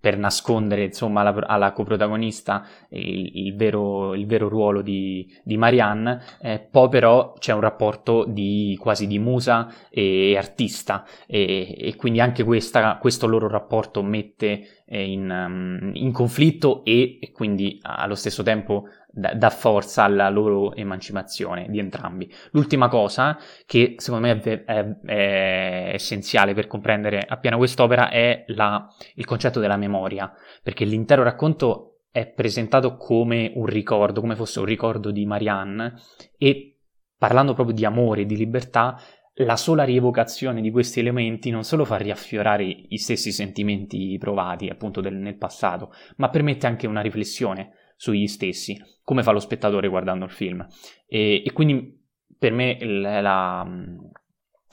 [0.00, 6.20] per nascondere insomma alla, alla coprotagonista il, il, vero, il, vero, ruolo di, di Marianne,
[6.40, 11.04] eh, poi però c'è un rapporto di, quasi di musa e artista.
[11.26, 17.18] E, e quindi anche questa, questo loro rapporto mette eh, in, um, in conflitto e,
[17.20, 22.30] e quindi allo stesso tempo dà forza alla loro emancipazione di entrambi.
[22.50, 28.86] L'ultima cosa che secondo me è, è, è essenziale per comprendere appieno quest'opera è la,
[29.14, 34.66] il concetto della memoria, perché l'intero racconto è presentato come un ricordo, come fosse un
[34.66, 35.94] ricordo di Marianne
[36.36, 36.76] e
[37.16, 39.00] parlando proprio di amore e di libertà,
[39.40, 45.00] la sola rievocazione di questi elementi non solo fa riaffiorare gli stessi sentimenti provati appunto
[45.00, 50.24] del, nel passato, ma permette anche una riflessione sugli stessi, come fa lo spettatore guardando
[50.24, 50.64] il film.
[51.06, 52.00] E, e quindi
[52.38, 53.68] per me la, la,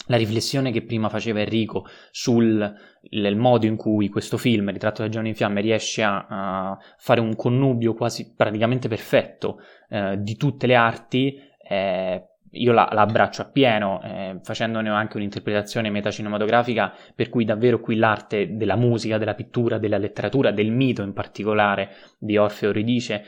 [0.06, 2.74] la, riflessione che prima faceva Enrico sul
[3.10, 7.20] il modo in cui questo film, ritratto da Giovanni in Fiamme, riesce a, a, fare
[7.20, 9.60] un connubio quasi praticamente perfetto
[9.90, 11.36] eh, di tutte le arti,
[11.68, 17.96] eh, io la, la, abbraccio appieno, eh, facendone anche un'interpretazione metacinematografica, per cui davvero qui
[17.96, 23.24] l'arte della musica, della pittura, della letteratura, del mito in particolare di Orfeo Euridice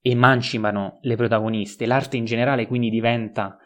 [0.00, 3.56] emancipano le protagoniste, l'arte in generale quindi diventa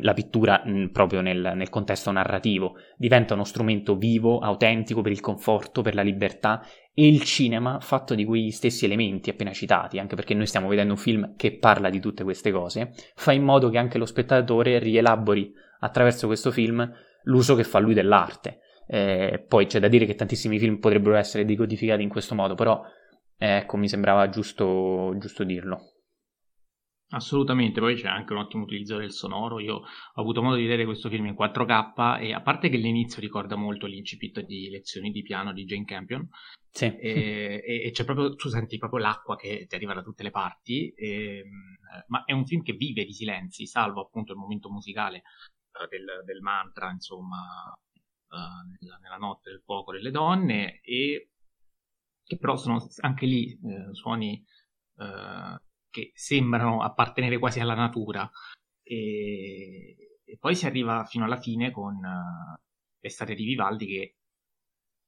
[0.00, 5.82] la pittura proprio nel, nel, contesto narrativo diventa uno strumento vivo, autentico per il conforto,
[5.82, 10.34] per la libertà e il cinema fatto di quegli stessi elementi appena citati, anche perché
[10.34, 13.78] noi stiamo vedendo un film che parla di tutte queste cose, fa in modo che
[13.78, 16.88] anche lo spettatore rielabori attraverso questo film
[17.24, 18.60] l'uso che fa lui dell'arte.
[18.86, 22.82] Eh, poi c'è da dire che tantissimi film potrebbero essere decodificati in questo modo, però
[23.38, 25.99] eh, ecco, mi sembrava giusto, giusto dirlo.
[27.12, 29.58] Assolutamente, poi c'è anche un ottimo utilizzo del sonoro.
[29.58, 29.84] Io ho
[30.20, 33.86] avuto modo di vedere questo film in 4K e a parte che l'inizio ricorda molto
[33.86, 36.28] l'incipit di lezioni di piano di Jane Campion,
[36.70, 36.84] sì.
[36.84, 40.90] e, e, c'è proprio, tu senti proprio l'acqua che ti arriva da tutte le parti,
[40.90, 41.42] e,
[42.06, 45.22] ma è un film che vive di silenzi, salvo appunto il momento musicale
[45.72, 47.76] uh, del, del, mantra, insomma,
[48.28, 51.30] uh, nella, nella, notte del fuoco delle donne, e
[52.22, 54.40] che però sono anche lì eh, suoni
[54.98, 58.28] eh, che sembrano appartenere quasi alla natura.
[58.82, 62.58] E, e, poi si arriva fino alla fine con uh,
[63.00, 64.16] L'estate di Vivaldi che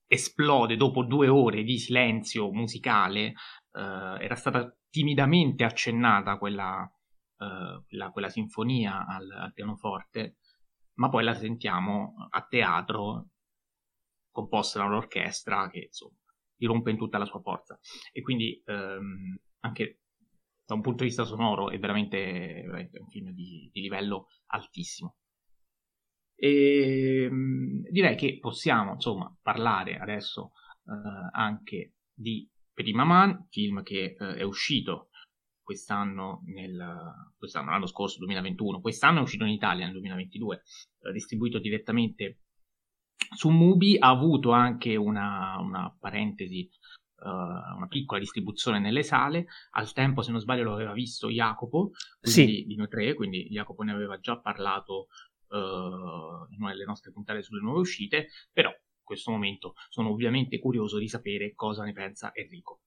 [0.06, 3.34] esplode dopo due ore di silenzio musicale.
[3.70, 10.36] Uh, era stata timidamente accennata quella, uh, la, quella sinfonia al, al, pianoforte,
[10.94, 13.28] ma poi la sentiamo a teatro
[14.30, 16.16] composta da un'orchestra che insomma
[16.56, 17.78] irrompe in tutta la sua forza.
[18.12, 20.01] E quindi um, anche
[20.64, 22.18] da un punto di vista sonoro è veramente,
[22.64, 25.16] veramente un film di, di livello altissimo.
[26.34, 30.52] E ehm, direi che possiamo insomma parlare adesso
[30.86, 35.08] eh, anche di Prima Man, film che eh, è uscito
[35.62, 40.62] quest'anno, nel, quest'anno, l'anno scorso 2021, quest'anno è uscito in Italia nel 2022,
[41.00, 42.40] eh, distribuito direttamente
[43.36, 46.68] su Mubi, ha avuto anche una, una parentesi
[47.22, 49.46] uh, una piccola distribuzione nelle sale.
[49.72, 52.64] Al tempo, se non sbaglio, lo aveva visto Jacopo sì.
[52.66, 55.08] di noi tre, quindi Jacopo ne aveva già parlato
[55.48, 55.56] uh,
[56.50, 60.98] in una delle nostre puntate sulle nuove uscite, però in questo momento sono ovviamente curioso
[60.98, 62.80] di sapere cosa ne pensa Enrico.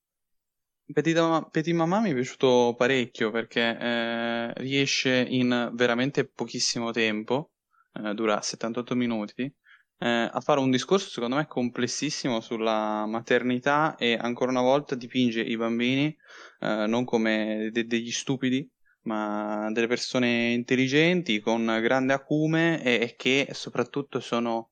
[0.94, 7.54] Petit, Petit Mamma mi è piaciuto parecchio perché eh, riesce in veramente pochissimo tempo,
[7.94, 9.52] eh, dura 78 minuti,
[10.00, 15.42] eh, a fare un discorso secondo me complessissimo sulla maternità e ancora una volta dipinge
[15.42, 16.16] i bambini
[16.60, 18.70] eh, non come de- degli stupidi
[19.04, 24.72] ma delle persone intelligenti con grande acume e, e che soprattutto sono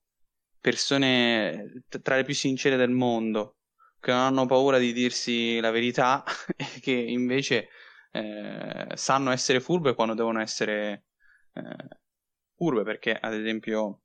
[0.60, 3.58] persone t- tra le più sincere del mondo
[4.00, 6.24] che non hanno paura di dirsi la verità
[6.58, 7.70] e che invece
[8.12, 11.06] eh, sanno essere furbe quando devono essere
[11.54, 11.88] eh,
[12.56, 14.03] furbe perché ad esempio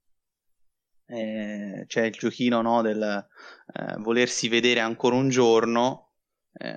[1.09, 6.13] eh, c'è il giochino no, del eh, volersi vedere ancora un giorno
[6.53, 6.77] eh,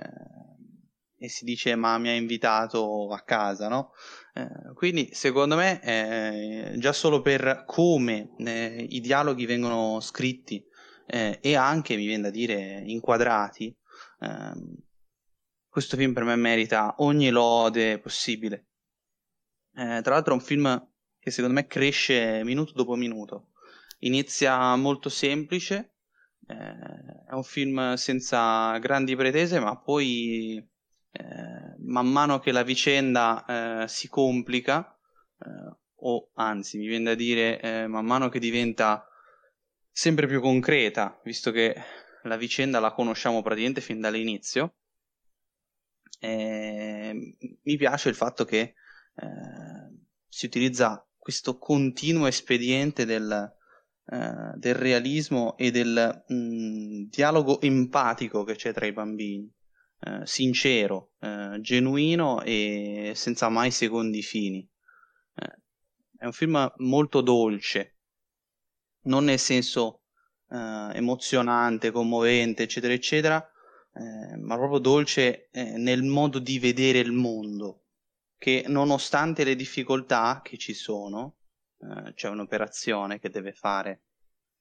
[1.18, 3.92] e si dice ma mi ha invitato a casa, no?
[4.34, 10.64] Eh, quindi secondo me eh, già solo per come eh, i dialoghi vengono scritti
[11.04, 13.76] e anche, mi viene da dire, inquadrati,
[14.20, 14.76] ehm,
[15.68, 18.68] questo film per me merita ogni lode possibile.
[19.74, 23.51] tra l'altro è un film che secondo me cresce minuto dopo minuto
[24.04, 25.92] Inizia molto semplice,
[26.48, 30.56] eh, è un film senza grandi pretese, ma poi
[31.12, 34.98] eh, man mano che la vicenda eh, si complica,
[35.38, 39.06] eh, o anzi mi viene da dire eh, man mano che diventa
[39.88, 41.76] sempre più concreta, visto che
[42.24, 44.74] la vicenda la conosciamo praticamente fin dall'inizio,
[46.18, 48.74] eh, mi piace il fatto che
[50.26, 53.54] si utilizza questo continuo espediente del
[54.04, 59.48] eh, del realismo e del mh, mm, dialogo empatico che c'è tra i bambini,
[60.00, 64.68] eh, sincero, eh, genuino e senza mai secondi fini.
[65.36, 65.60] Eh,
[66.18, 67.98] è un film molto dolce,
[69.02, 70.02] non nel senso
[70.50, 73.46] eh, emozionante, commovente, eccetera, eccetera,
[74.38, 77.88] ma proprio dolce nel modo di vedere il mondo,
[78.38, 81.41] che nonostante le difficoltà che ci sono,
[81.82, 84.02] eh, c'è un'operazione che deve fare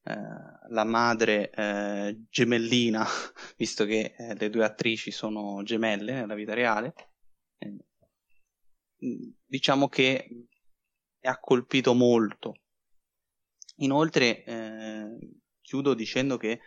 [0.03, 0.15] eh,
[0.69, 3.05] la madre eh, gemellina,
[3.57, 6.93] visto che eh, le due attrici sono gemelle nella vita reale.
[7.57, 7.77] Eh,
[9.45, 10.47] diciamo che
[11.21, 12.55] ha colpito molto.
[13.77, 14.43] Inoltre,
[15.59, 16.59] chiudo dicendo che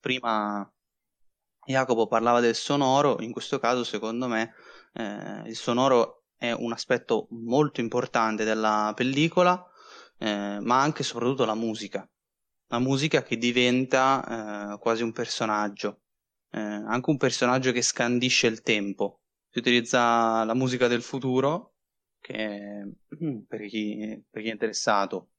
[0.00, 0.68] prima
[1.64, 4.52] Jacopo parlava del sonoro, in questo caso secondo me
[4.94, 9.64] eh, il sonoro è un aspetto molto importante della pellicola,
[10.18, 12.08] eh, ma anche e soprattutto la musica.
[12.68, 16.02] La musica che diventa eh, quasi un personaggio,
[16.50, 19.20] eh, anche un personaggio che scandisce il tempo.
[19.48, 21.74] Si utilizza la musica del futuro,
[22.20, 22.96] che
[23.46, 25.32] per chi, per chi è interessato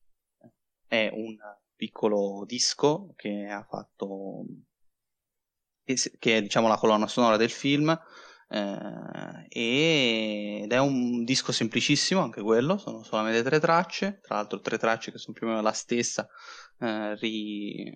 [0.88, 1.36] è un
[1.76, 4.46] piccolo disco che ha fatto
[5.84, 7.98] che è diciamo la colonna sonora del film
[8.48, 14.78] eh, ed è un disco semplicissimo anche quello, sono solamente tre tracce, tra l'altro tre
[14.78, 16.28] tracce che sono più o meno la stessa,
[16.80, 17.96] eh, ri...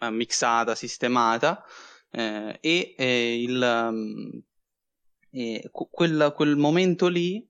[0.00, 1.64] Eh, mixata, sistemata
[2.10, 4.42] eh, e eh, il, um,
[5.90, 7.44] quel, quel, momento lì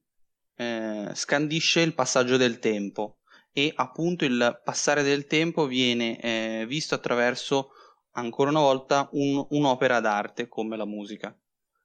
[0.57, 3.18] eh, scandisce il passaggio del tempo
[3.53, 7.70] e appunto il passare del tempo viene visto attraverso
[8.12, 11.36] ancora una volta un, un'opera d'arte come la musica.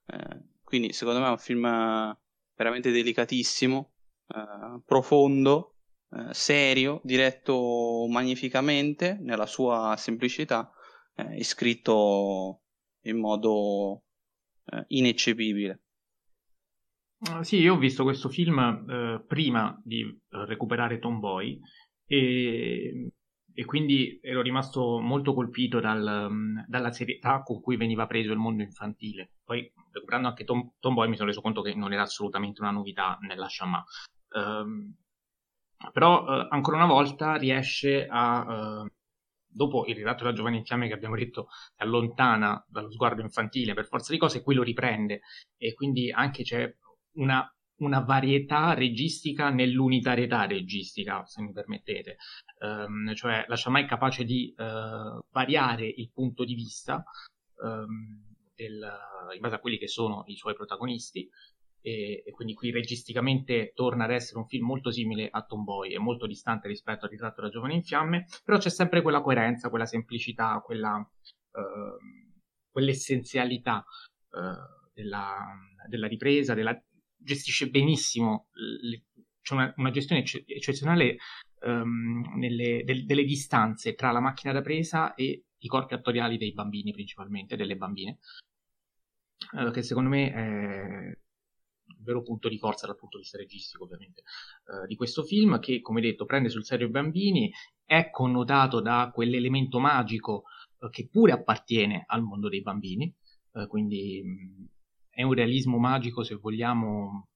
[0.05, 1.63] Eh, quindi secondo me è un film
[2.55, 3.93] veramente delicatissimo,
[4.27, 5.75] eh, profondo,
[6.11, 10.71] eh, serio, diretto magnificamente nella sua semplicità
[11.15, 12.61] eh, iscritto
[13.01, 14.03] in modo
[14.65, 15.81] eh, ineccepibile.
[17.25, 21.57] Ah, sì, io ho visto questo film eh, prima di eh, recuperare Tomboy
[22.05, 23.11] e,
[23.53, 28.37] e, quindi ero rimasto molto colpito dal, mm, dalla serietà con cui veniva preso il
[28.37, 29.31] mondo infantile.
[29.43, 33.17] Poi, recuperando anche Tom, Tomboy, mi sono reso conto che non era assolutamente una novità
[33.21, 33.83] nella Shaman.
[34.35, 34.95] Um,
[35.91, 38.81] però, uh, ancora una volta, riesce a...
[38.81, 38.87] Uh,
[39.53, 43.75] dopo il ritratto della giovane in fiamme che abbiamo detto si allontana dallo sguardo infantile
[43.75, 45.21] per forza di cose, qui lo riprende
[45.57, 46.75] e quindi anche c'è
[47.17, 47.47] una,
[47.83, 52.17] una varietà registica nell'unitarietà registica, se mi permettete.
[52.59, 57.03] Um, cioè la Shammai è capace di uh, variare il punto di vista
[57.61, 58.23] um,
[58.55, 58.81] del,
[59.33, 61.29] in base a quelli che sono i suoi protagonisti
[61.85, 65.99] e, e, quindi qui registicamente torna ad essere un film molto simile a Tomboy e
[65.99, 69.85] molto distante rispetto al ritratto della giovane in fiamme, però c'è sempre quella coerenza, quella
[69.85, 72.31] semplicità, quella, uh,
[72.71, 73.83] quell'essenzialità
[74.29, 75.37] uh, della,
[75.89, 76.81] della, ripresa, della,
[77.23, 79.05] gestisce benissimo, le,
[79.41, 81.17] c'è una, una, gestione ecce, eccezionale
[81.61, 86.53] um, nelle, del, delle distanze tra la macchina da presa e i corpi attoriali dei
[86.53, 88.19] bambini principalmente, delle bambine,
[89.57, 91.17] uh, che secondo me è
[91.85, 94.23] il vero punto di forza dal punto di vista registico ovviamente
[94.65, 97.51] uh, di questo film che come detto prende sul serio i bambini,
[97.85, 100.43] è connotato da quell'elemento magico
[100.79, 103.13] uh, che pure appartiene al mondo dei bambini,
[103.67, 104.72] quindi mh,
[105.13, 107.27] è un realismo magico, se vogliamo,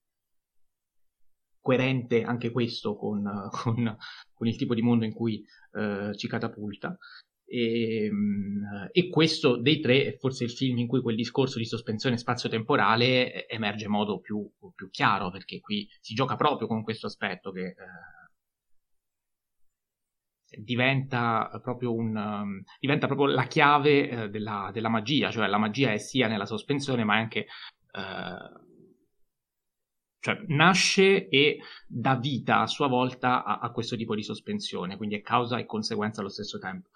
[1.61, 3.97] coerente anche questo con, con,
[4.33, 6.97] con il tipo di mondo in cui eh, ci catapulta.
[7.49, 8.09] E,
[8.91, 13.47] e, questo dei tre è forse il film in cui quel discorso di sospensione spazio-temporale
[13.47, 17.67] emerge in modo più, più chiaro, perché qui si gioca proprio con questo aspetto che
[17.67, 17.75] eh,
[20.49, 25.91] diventa, proprio un, um, diventa proprio la chiave eh, della, della, magia, cioè la magia
[25.91, 27.47] è sia nella sospensione ma anche
[27.91, 28.65] eh,
[30.19, 35.15] cioè nasce e dà vita a sua volta a, a, questo tipo di sospensione, quindi
[35.15, 36.89] è causa e conseguenza allo stesso tempo.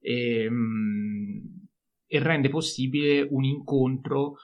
[0.00, 1.66] E, um,
[2.06, 4.36] e rende possibile un incontro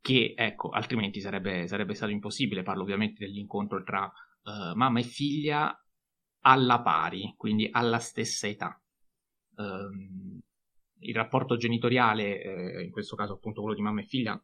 [0.00, 2.62] che, ecco, altrimenti sarebbe, sarebbe stato impossibile.
[2.62, 5.78] Parlo ovviamente dell'incontro tra uh, mamma e figlia
[6.48, 8.80] alla pari, quindi alla stessa età.
[9.56, 10.40] Um,
[11.00, 14.42] il rapporto genitoriale, eh, in questo caso appunto quello di mamma e figlia,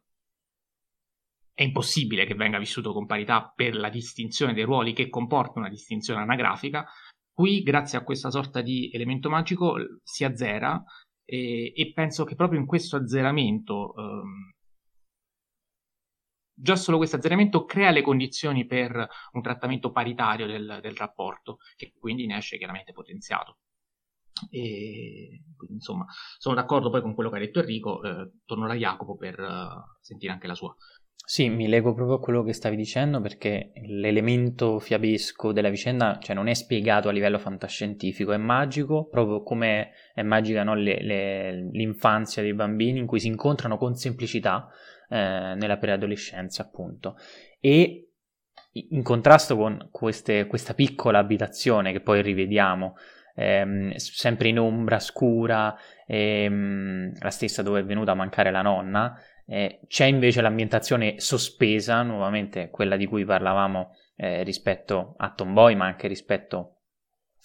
[1.53, 5.69] è impossibile che venga vissuto con parità per la distinzione dei ruoli che comporta una
[5.69, 6.85] distinzione anagrafica.
[7.33, 10.81] Qui, grazie a questa sorta di elemento magico, si azzera
[11.25, 14.51] e, e penso che proprio in questo azzeramento, um,
[16.55, 21.93] già solo questo azzeramento crea le condizioni per un trattamento paritario del, del rapporto, che
[21.99, 23.57] quindi ne esce chiaramente potenziato.
[24.49, 26.05] E insomma,
[26.37, 29.97] sono d'accordo poi con quello che ha detto Enrico, eh, torno da Jacopo per uh,
[30.01, 30.75] sentire anche la sua.
[31.27, 36.35] Sì, mi lego proprio a quello che stavi dicendo perché l'elemento fiabesco della vicenda cioè,
[36.35, 41.69] non è spiegato a livello fantascientifico, è magico, proprio come è magica no, le, le,
[41.71, 44.69] l'infanzia dei bambini in cui si incontrano con semplicità
[45.09, 47.17] eh, nella preadolescenza, appunto.
[47.59, 48.11] E
[48.73, 52.97] in contrasto con queste, questa piccola abitazione che poi rivediamo,
[53.33, 59.17] ehm, sempre in ombra, scura, ehm, la stessa dove è venuta a mancare la nonna,
[59.47, 65.85] eh, c'è invece l'ambientazione sospesa, nuovamente quella di cui parlavamo eh, rispetto a Tomboy, ma
[65.85, 66.71] anche rispetto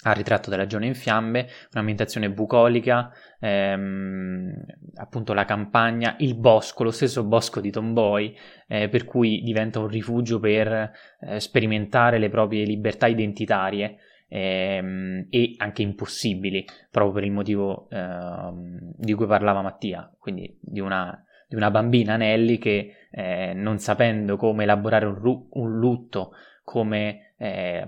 [0.02, 4.50] al ritratto della giornata in fiamme, un'ambientazione bucolica, ehm,
[4.94, 8.34] appunto la campagna, il bosco, lo stesso bosco di Tomboy,
[8.66, 10.90] eh, per cui diventa un rifugio per
[11.20, 13.96] eh, sperimentare le proprie libertà identitarie
[14.28, 20.80] ehm, e anche impossibili, proprio per il motivo ehm, di cui parlava Mattia, quindi di
[20.80, 26.30] una di una bambina Nelly che eh, non sapendo come elaborare un, ru- un lutto
[26.62, 27.84] come eh,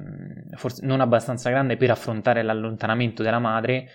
[0.56, 3.88] forse non abbastanza grande per affrontare l'allontanamento della madre,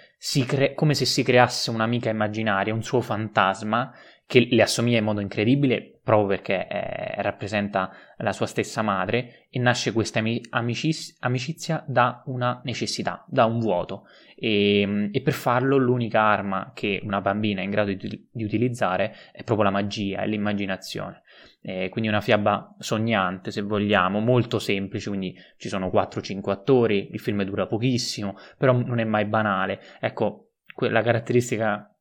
[0.46, 3.92] cre- come se si creasse un'amica immaginaria, un suo fantasma
[4.28, 9.58] che le assomiglia in modo incredibile proprio perché eh, rappresenta la sua stessa madre e
[9.58, 14.04] nasce questa amici- amicizia da una necessità, da un vuoto
[14.36, 19.16] e, e, per farlo l'unica arma che una bambina è in grado di, di utilizzare
[19.32, 21.24] è proprio la magia e l'immaginazione.
[21.62, 27.20] Eh, quindi una fiaba sognante, se vogliamo, molto semplice, quindi ci sono 4-5 attori, il
[27.20, 29.82] film dura pochissimo, però non è mai banale.
[30.00, 31.97] Ecco, la caratteristica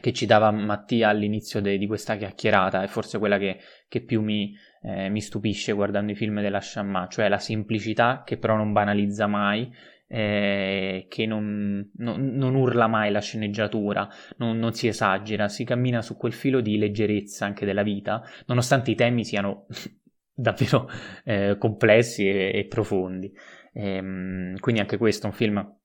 [0.00, 4.22] che ci dava Mattia all'inizio de, di questa chiacchierata è forse quella che, che più
[4.22, 8.72] mi, eh, mi, stupisce guardando i film della Shamma, cioè la semplicità che però non
[8.72, 9.70] banalizza mai
[10.12, 16.02] eh, che non, non, non, urla mai la sceneggiatura, non, non, si esagera, si cammina
[16.02, 19.66] su quel filo di leggerezza anche della vita, nonostante i temi siano
[20.34, 20.86] davvero
[21.24, 23.32] eh, complessi e, e profondi.
[23.72, 25.76] Ehm, quindi anche questo è un film,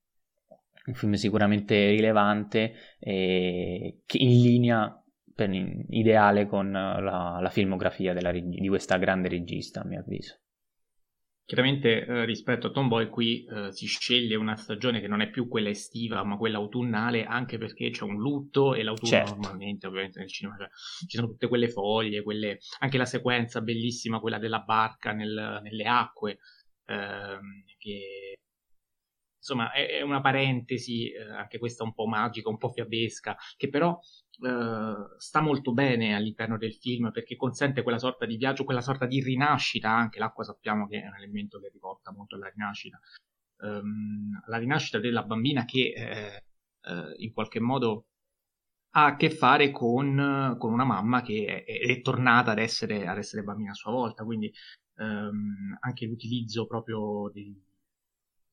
[0.88, 8.32] un film sicuramente rilevante e in linea per, in, ideale con la, la filmografia della,
[8.32, 10.40] di questa grande regista, a mio avviso.
[11.46, 15.48] Chiaramente eh, rispetto a Tomboy qui eh, si sceglie una stagione che non è più
[15.48, 19.34] quella estiva ma quella autunnale anche perché c'è un lutto e l'autunno certo.
[19.36, 20.68] normalmente ovviamente nel cinema cioè,
[21.08, 22.58] ci sono tutte quelle foglie, quelle...
[22.80, 26.40] anche la sequenza bellissima quella della barca nel, nelle acque
[26.86, 28.40] ehm, che
[29.48, 33.70] insomma è, è una parentesi eh, anche questa un po' magica, un po' fiabesca che
[33.70, 34.00] però
[34.40, 39.08] Uh, sta molto bene all'interno del film perché consente quella sorta di viaggio, quella sorta
[39.08, 40.20] di rinascita anche.
[40.20, 43.00] L'acqua sappiamo che è un elemento che riporta molto alla rinascita,
[43.62, 46.44] um, la rinascita della bambina che eh,
[46.84, 48.06] eh, in qualche modo
[48.92, 53.18] ha a che fare con, con una mamma che è, è, tornata ad essere, ad
[53.18, 54.24] essere, bambina a sua volta.
[54.24, 54.52] Quindi
[54.98, 57.60] um, anche l'utilizzo proprio di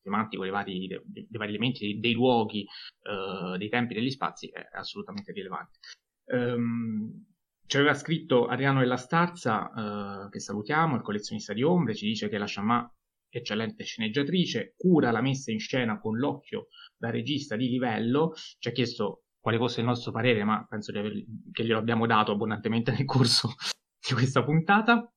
[0.05, 2.65] semantico dei vari, dei, dei vari elementi, dei, dei luoghi,
[3.09, 5.79] uh, dei tempi, degli spazi è assolutamente rilevante.
[6.25, 7.25] Um,
[7.67, 12.29] ci aveva scritto Adriano della Starza, uh, che salutiamo, il collezionista di ombre, ci dice
[12.29, 12.87] che la Sciamà,
[13.27, 18.71] eccellente sceneggiatrice, cura la messa in scena con l'occhio da regista di livello, ci ha
[18.71, 21.11] chiesto quale fosse il nostro parere, ma penso aver,
[21.51, 23.49] che glielo abbiamo dato abbondantemente nel corso
[24.07, 25.07] di questa puntata.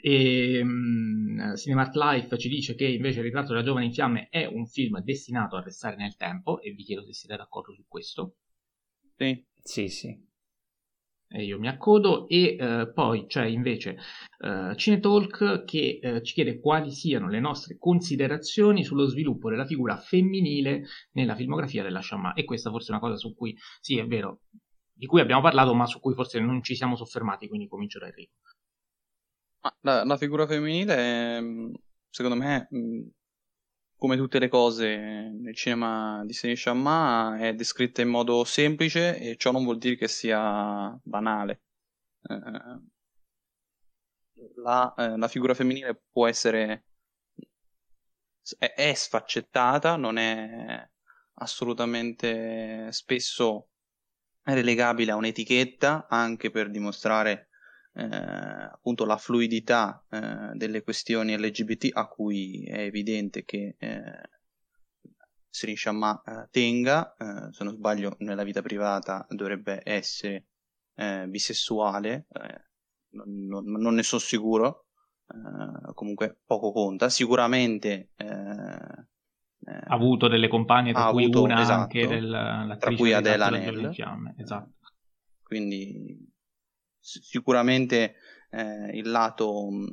[0.00, 4.46] E um, Cinemat Life ci dice che invece il ritratto della giovane in fiamme è
[4.46, 8.36] un film destinato a restare nel tempo e vi chiedo se siete d'accordo su questo.
[9.16, 10.26] Sì, sì, sì.
[11.30, 13.98] E io mi accodo e uh, poi c'è invece
[14.38, 19.98] uh, Cinetalk che uh, ci chiede quali siano le nostre considerazioni sullo sviluppo della figura
[19.98, 24.06] femminile nella filmografia della Shaman e questa forse è una cosa su cui, sì è
[24.06, 24.40] vero,
[24.90, 28.06] di cui abbiamo parlato ma su cui forse non ci siamo soffermati, quindi comincio da
[28.06, 28.32] Enrico.
[29.80, 31.74] La, la figura femminile, mm,
[32.10, 32.68] secondo me,
[33.96, 39.36] come tutte le cose nel cinema di Sidney Shamma, è descritta in modo semplice e
[39.36, 41.62] ciò non vuol dire che sia banale.
[42.22, 42.80] Eh,
[44.62, 46.84] la, eh, la, figura femminile può essere
[48.58, 50.88] è, è, sfaccettata, non è
[51.34, 53.70] assolutamente spesso
[54.42, 57.47] relegabile a un'etichetta, anche per dimostrare
[57.98, 64.20] eh, appunto la fluidità eh, delle questioni LGBT a cui è evidente che eh,
[65.50, 70.46] Sri Shamma eh, tenga, eh, se non sbaglio nella vita privata dovrebbe essere
[70.94, 72.26] eh, bisessuale,
[73.10, 74.86] non, non, non, ne sono sicuro,
[75.94, 79.06] comunque poco conta, sicuramente ha
[79.86, 83.92] avuto delle compagne tra cui avuto, una esatto, anche del, tra cui Adela Nell
[84.36, 84.72] esatto.
[85.42, 86.28] quindi
[87.00, 88.16] sicuramente
[88.50, 89.86] eh, il lato, mm,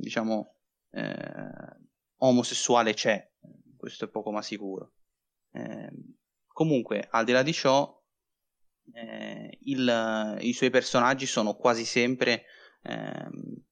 [0.00, 0.56] diciamo,
[0.90, 1.80] eh,
[2.18, 3.30] omosessuale c'è,
[3.76, 4.92] questo è poco ma sicuro.
[5.52, 5.90] Eh,
[6.46, 8.00] comunque, al di là di ciò,
[8.92, 12.44] eh, il, i suoi personaggi sono quasi sempre,
[12.82, 13.64] ehm,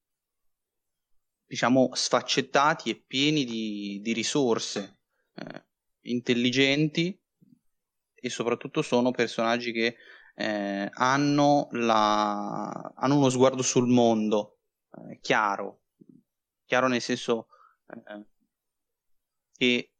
[1.46, 4.98] diciamo, sfaccettati e pieni di, di risorse,
[5.34, 5.64] eh,
[6.02, 7.18] intelligenti
[8.14, 9.96] e soprattutto sono personaggi che
[10.40, 14.60] eh, hanno, la, hanno, uno sguardo sul mondo
[14.96, 15.82] eh, chiaro,
[16.64, 17.48] chiaro nel senso
[17.86, 18.24] eh,
[19.52, 19.92] che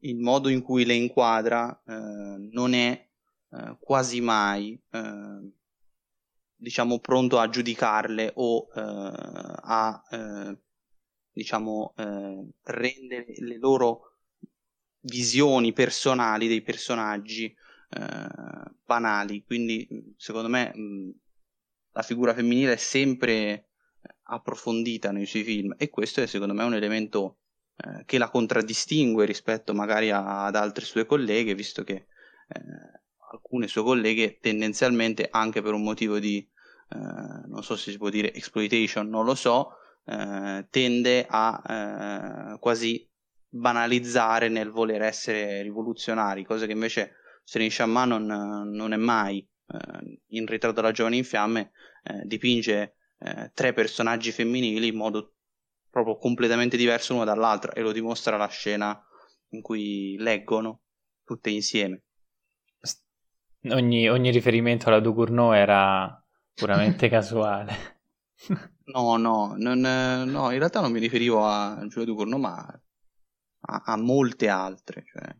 [0.00, 3.08] il modo in cui le inquadra eh, non è
[3.50, 5.52] eh, quasi mai eh,
[6.54, 10.02] diciamo pronto a giudicarle o a
[11.30, 11.94] diciamo
[12.64, 14.16] rendere le loro
[15.02, 17.54] visioni personali dei personaggi
[17.90, 20.72] eh, banali, quindi secondo me
[21.92, 23.68] la figura femminile è sempre
[24.24, 25.74] approfondita nei suoi film.
[25.76, 27.38] E questo è secondo me un elemento
[27.76, 31.94] eh, che la contraddistingue rispetto magari ad altre sue colleghe, visto che
[32.48, 32.60] eh,
[33.30, 36.38] alcune sue colleghe tendenzialmente anche per un motivo di,
[36.90, 42.58] eh, non so se si può dire exploitation, non lo so, eh, tende a eh,
[42.58, 43.06] quasi
[43.50, 47.14] banalizzare nel voler essere rivoluzionari, cosa che invece
[47.48, 51.70] Serin Shamma non, non, è mai eh, in ritratto della giovane in fiamme,
[52.02, 55.36] eh, dipinge eh, tre personaggi femminili in modo
[55.88, 59.02] proprio completamente diverso l'uno dall'altra e lo dimostra la scena
[59.52, 60.82] in cui leggono
[61.24, 62.02] tutte insieme.
[63.70, 66.22] Ogni, ogni riferimento alla Ducournau era
[66.52, 67.72] puramente casuale.
[68.92, 73.96] no, no, non, no, in realtà non mi riferivo a Giulio Ducournau, ma a, a
[73.96, 75.02] molte altre.
[75.06, 75.34] Cioè,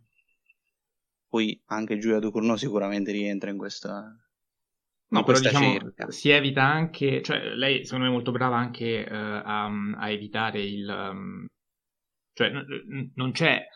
[1.28, 4.16] poi anche Giulia Ducournau sicuramente rientra in questa,
[5.10, 9.14] No, però diciamo, si evita anche, cioè lei secondo me è molto brava anche uh,
[9.14, 10.86] a, a, evitare il...
[10.86, 11.46] Um,
[12.34, 13.66] cioè n- non c'è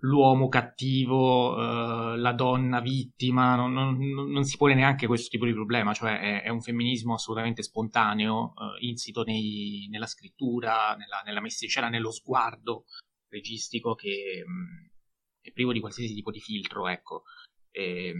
[0.00, 3.96] l'uomo cattivo, uh, la donna vittima, non, non,
[4.30, 8.52] non, si pone neanche questo tipo di problema, cioè è, è un femminismo assolutamente spontaneo,
[8.54, 12.84] uh, insito nei, nella scrittura, nella, nella messa in scena, nello sguardo
[13.28, 14.85] registico che um,
[15.46, 17.22] è privo di qualsiasi tipo di filtro, ecco,
[17.70, 18.12] e,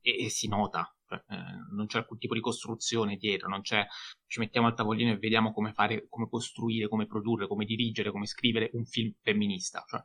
[0.00, 3.86] e, e si nota, cioè, eh, non c'è alcun tipo di costruzione dietro, non c'è
[4.26, 8.26] ci mettiamo al tavolino e vediamo come fare, come costruire, come produrre, come dirigere, come
[8.26, 9.84] scrivere un film femminista.
[9.86, 10.02] Cioè,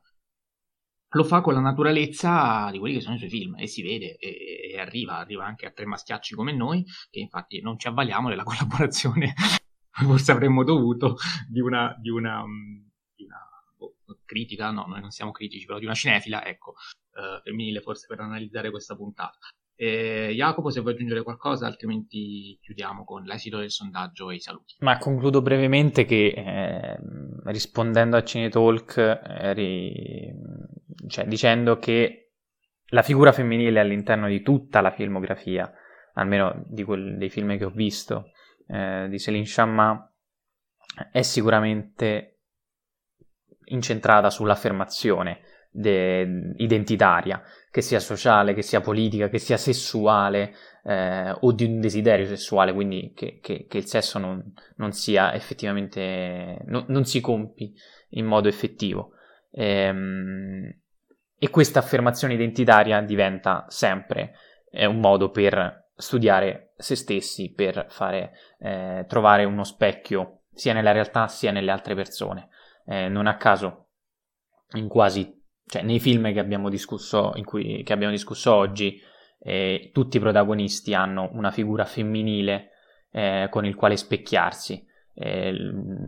[1.14, 4.16] lo fa con la naturalezza di quelli che sono i suoi film e si vede
[4.18, 8.30] e, e arriva, arriva anche a tre maschiacci come noi, che infatti non ci avvaliamo
[8.30, 9.34] della collaborazione,
[9.90, 11.18] forse avremmo dovuto,
[11.50, 12.44] di una, di una,
[14.26, 16.76] critica, no, noi non siamo critici, però di una cinefila, ecco,
[17.14, 19.38] eh, femminile forse per analizzare questa puntata.
[19.76, 24.76] Eh, Jacopo, se vuoi aggiungere qualcosa, altrimenti chiudiamo con l'esito del sondaggio e i saluti.
[24.80, 27.00] Ma concludo brevemente che eh,
[27.46, 30.34] rispondendo a Cinetalk, eh, ri...
[31.08, 32.34] cioè, dicendo che
[32.88, 35.72] la figura femminile all'interno di tutta la filmografia,
[36.16, 38.32] almeno quel, dei film che ho visto,
[38.68, 40.14] eh, di Céline Sciamma,
[41.12, 42.39] è sicuramente
[43.70, 45.42] incentrata sull'affermazione
[45.72, 47.42] de- identitaria,
[47.72, 50.54] che sia sociale, che sia politica, che sia sessuale
[50.84, 55.34] eh, o di un desiderio sessuale, quindi che, che, che il sesso non, non, sia
[55.34, 57.74] effettivamente, no, non si compi
[58.10, 59.12] in modo effettivo.
[59.52, 60.74] Ehm,
[61.38, 64.34] e questa affermazione identitaria diventa sempre
[64.72, 70.92] eh, un modo per studiare se stessi, per fare, eh, trovare uno specchio sia nella
[70.92, 72.50] realtà sia nelle altre persone.
[72.90, 73.90] Eh, non a caso
[74.74, 79.00] in quasi cioè nei film che abbiamo discusso, cui, che abbiamo discusso oggi,
[79.38, 82.72] eh, tutti i protagonisti hanno una figura femminile
[83.12, 84.84] eh, con il quale specchiarsi.
[85.14, 85.54] Eh,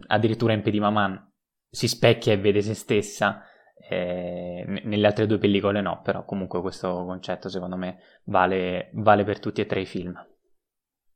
[0.07, 1.31] addirittura in Pedimaman
[1.69, 3.43] si specchia e vede se stessa,
[3.87, 9.39] eh, nelle altre due pellicole no, però comunque questo concetto secondo me vale, vale per
[9.39, 10.19] tutti e tre i film.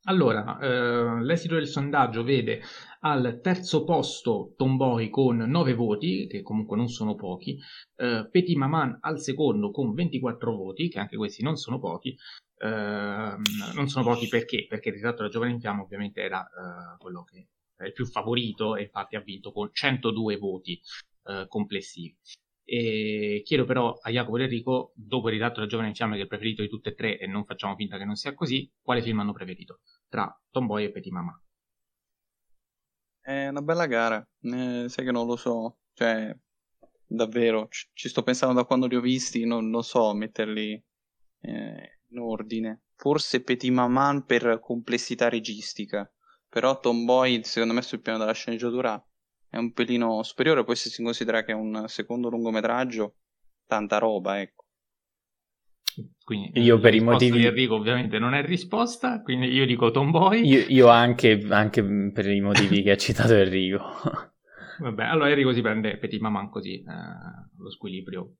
[0.08, 2.62] Allora, eh, l'esito del sondaggio vede
[3.00, 7.58] al terzo posto Tomboy con 9 voti, che comunque non sono pochi,
[7.96, 12.16] eh, Petit Maman al secondo con 24 voti, che anche questi non sono pochi,
[12.58, 12.68] eh,
[13.74, 14.68] non sono pochi perché?
[14.70, 18.06] Perché il ritratto della giovane in fiamma ovviamente era eh, quello che è il più
[18.06, 20.80] favorito e infatti ha vinto con 102 voti
[21.24, 22.16] eh, complessivi.
[22.68, 26.24] E chiedo però a Jacopo e Enrico, dopo il ritratto della giovane in fiamme che
[26.24, 29.04] è preferito di tutte e tre e non facciamo finta che non sia così, quale
[29.04, 31.40] film hanno preferito tra Tomboy e Petit Mama?
[33.22, 36.36] È una bella gara, eh, sai che non lo so, cioè
[37.08, 40.84] davvero ci, ci sto pensando da quando li ho visti, non, non so metterli
[41.42, 42.82] eh, in ordine.
[42.96, 46.12] Forse Petit Maman per complessità registica,
[46.48, 49.04] però Tomboy secondo me sul piano della sceneggiatura
[49.56, 53.16] è un pelino superiore, poi se si considera che è un secondo lungometraggio,
[53.66, 54.66] tanta roba, ecco.
[56.26, 60.46] Quindi io per i motivi di Enrico ovviamente non è risposta, quindi io dico Tomboy.
[60.46, 63.82] Io, io anche, anche, per i motivi che ha citato Enrico.
[64.80, 66.84] Vabbè, allora Enrico si prende Petit Maman così, eh,
[67.58, 68.36] lo squilibrio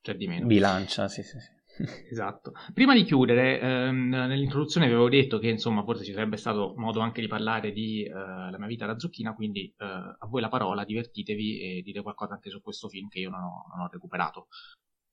[0.00, 0.46] c'è di meno.
[0.46, 1.57] Bilancia, sì, sì, sì.
[2.10, 2.52] Esatto.
[2.74, 7.20] Prima di chiudere, ehm, nell'introduzione avevo detto che insomma forse ci sarebbe stato modo anche
[7.20, 10.84] di parlare di eh, La mia vita da zucchina, quindi eh, a voi la parola,
[10.84, 14.48] divertitevi e dite qualcosa anche su questo film che io non ho, non ho recuperato.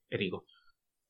[0.08, 0.44] Enrico.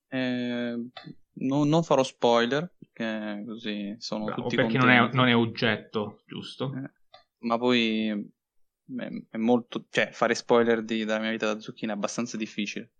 [0.09, 0.89] Eh,
[1.33, 6.21] no, non farò spoiler, perché così sono Bravo, tutti perché non è, non è, oggetto,
[6.25, 6.73] giusto?
[6.73, 6.91] Eh,
[7.39, 9.85] ma poi è, è molto...
[9.89, 12.91] cioè fare spoiler di, della mia vita da zucchina è abbastanza difficile.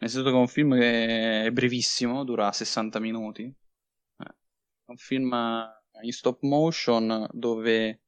[0.00, 3.42] Nel senso che è un film che è brevissimo, dura 60 minuti.
[3.42, 5.34] Eh, è un film
[6.02, 8.02] in stop motion dove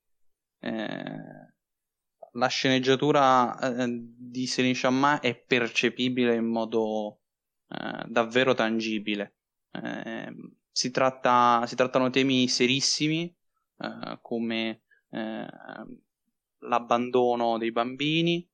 [0.61, 1.53] eh,
[2.33, 7.23] la sceneggiatura eh, di Céline Sciamma è percepibile in modo
[7.69, 9.39] eh, davvero tangibile.
[9.73, 10.33] Eh,
[10.71, 13.35] si, tratta, si, trattano temi serissimi
[13.79, 14.83] eh, come
[16.59, 18.49] l'abbandono dei bambini.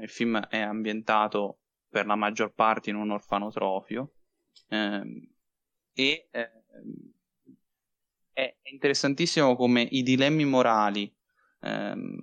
[0.00, 1.61] il film è ambientato
[1.92, 4.14] per la maggior parte in un orfanotrofio
[4.68, 5.28] ehm,
[5.92, 6.50] e eh,
[8.32, 11.14] è interessantissimo come i dilemmi morali
[11.60, 12.18] ehm,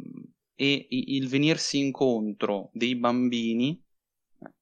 [0.55, 3.81] e il venirsi incontro dei bambini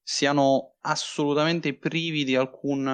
[0.03, 2.87] siano assolutamente privi di, alcun,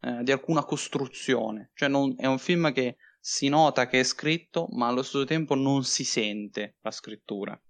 [0.00, 1.70] eh, di alcuna costruzione.
[1.74, 5.54] Cioè non, è un film che si nota che è scritto, ma allo stesso tempo
[5.54, 7.60] non si sente la scrittura.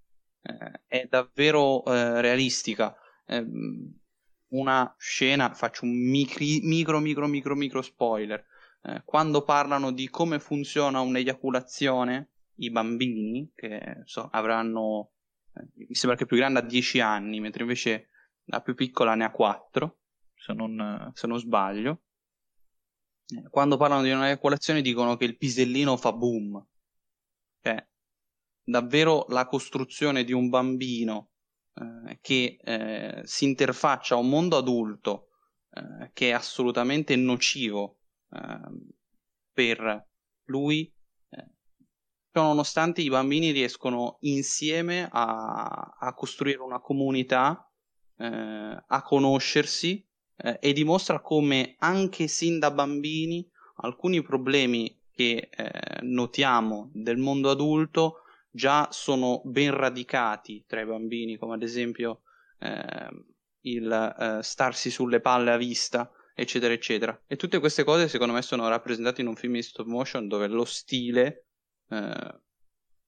[0.43, 2.97] Eh, è davvero eh, realistica.
[3.31, 3.95] Ehm,
[4.49, 8.45] una scena, faccio un micri, micro, micro, micro, micro spoiler.
[8.83, 15.13] Eh, quando parlano di come funziona un'eiaculazione, i bambini, che so, avranno,
[15.55, 18.09] eh, mi sembra che più grande ha 10 anni, mentre invece
[18.47, 19.99] la più piccola ne ha 4,
[20.35, 22.03] se non, se non sbaglio.
[23.29, 26.67] Eh, quando parlano di un'eiaculazione dicono che il pisellino fa boom.
[27.63, 27.89] Cioè,
[28.65, 31.30] davvero la costruzione di un bambino
[31.81, 35.29] eh, che eh, si interfaccia a un mondo adulto
[35.73, 38.01] eh, che è assolutamente nocivo
[38.31, 38.89] ehm,
[39.53, 40.07] per
[40.45, 40.93] lui,
[41.31, 41.47] eh,
[42.33, 47.67] nonostante i bambini riescono insieme a, a costruire una comunità,
[48.17, 50.07] eh, a conoscersi
[50.43, 53.47] e dimostra come anche sin da bambini
[53.83, 55.51] alcuni problemi che
[56.01, 58.20] notiamo del mondo adulto
[58.51, 62.23] già sono ben radicati tra i bambini, come ad esempio
[62.59, 63.25] eh,
[63.63, 67.23] il eh, starsi sulle palle a vista, eccetera, eccetera.
[67.27, 70.47] E tutte queste cose, secondo me, sono rappresentate in un film di stop motion dove
[70.49, 71.47] lo stile,
[71.89, 72.41] eh,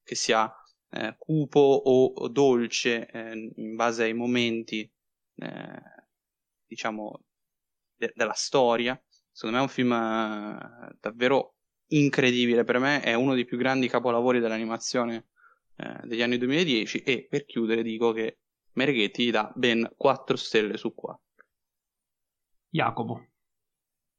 [0.02, 0.52] che sia
[0.90, 4.90] eh, cupo o, dolce eh, in base ai momenti,
[5.36, 5.82] eh,
[6.66, 7.24] diciamo,
[7.96, 9.90] de- della storia, secondo me è un film
[11.00, 11.56] davvero
[11.88, 12.64] incredibile.
[12.64, 15.28] Per me è uno dei più grandi capolavori dell'animazione
[15.76, 18.38] eh, degli anni 2010 e per chiudere dico che
[18.74, 21.20] Mereghetti dà ben 4 stelle su 4.
[22.70, 23.26] Jacopo.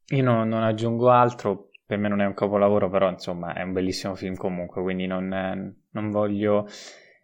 [0.10, 3.74] Io no, non aggiungo altro, per me non è un capolavoro, però insomma è un
[3.74, 6.68] bellissimo film comunque, quindi non, non voglio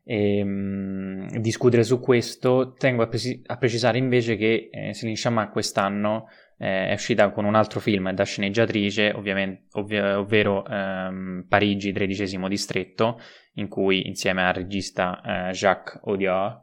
[0.04, 2.74] ehm, discutere su questo.
[2.74, 6.28] Tengo a, presi- a precisare invece che eh, Celine Sciamà quest'anno
[6.58, 12.48] eh, è uscita con un altro film da sceneggiatrice, ovviamente, ovvi- ovvero ehm, Parigi, tredicesimo
[12.48, 13.20] distretto,
[13.60, 16.62] in cui insieme al regista eh, Jacques Audiard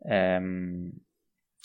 [0.00, 0.90] ehm,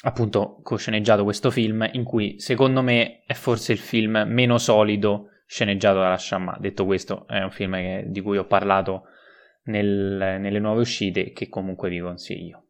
[0.04, 6.00] appunto co-sceneggiato questo film in cui secondo me è forse il film meno solido sceneggiato
[6.00, 6.58] dalla Shamma.
[6.60, 9.04] Detto questo, è un film che, di cui ho parlato
[9.66, 12.62] nel, nelle nuove uscite che comunque vi consiglio.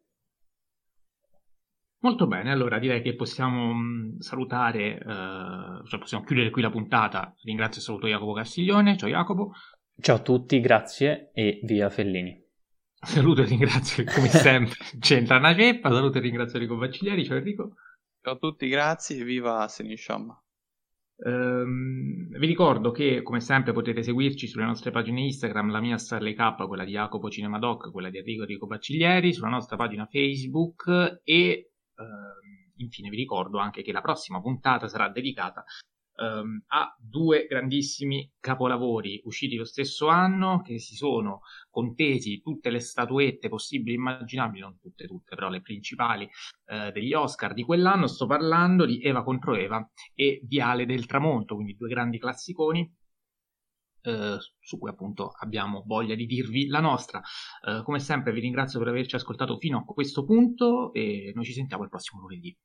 [2.00, 7.34] Molto bene, allora direi che possiamo mm, salutare, eh, cioè possiamo chiudere qui la puntata.
[7.42, 8.96] Ringrazio e saluto Jacopo Castiglione.
[8.96, 9.52] Ciao Jacopo.
[9.98, 12.44] Ciao a tutti, grazie e via Fellini.
[12.92, 17.74] Saluto e ringrazio come sempre c'entra una ceppa, saluto e ringrazio Enrico Bacciglieri, ciao Enrico.
[18.20, 20.28] Ciao a tutti, grazie e viva Senisham.
[21.16, 26.34] Um, vi ricordo che come sempre potete seguirci sulle nostre pagine Instagram, la mia Starley
[26.34, 31.72] K, quella di Jacopo Cinemadoc, quella di Enrico Enrico Bacciglieri, sulla nostra pagina Facebook e
[31.94, 35.64] uh, infine vi ricordo anche che la prossima puntata sarà dedicata
[36.16, 41.40] um, ha due grandissimi capolavori usciti lo stesso anno che si sono
[41.70, 47.12] contesi tutte le statuette possibili e immaginabili, non tutte, tutte, però le principali uh, degli
[47.12, 48.06] Oscar di quell'anno.
[48.06, 52.94] Sto parlando di Eva contro Eva e Viale del Tramonto, quindi due grandi classiconi.
[54.06, 57.20] Uh, su cui appunto abbiamo voglia di dirvi la nostra.
[57.66, 61.52] Uh, come sempre vi ringrazio per averci ascoltato fino a questo punto e noi ci
[61.52, 62.56] sentiamo il prossimo lunedì.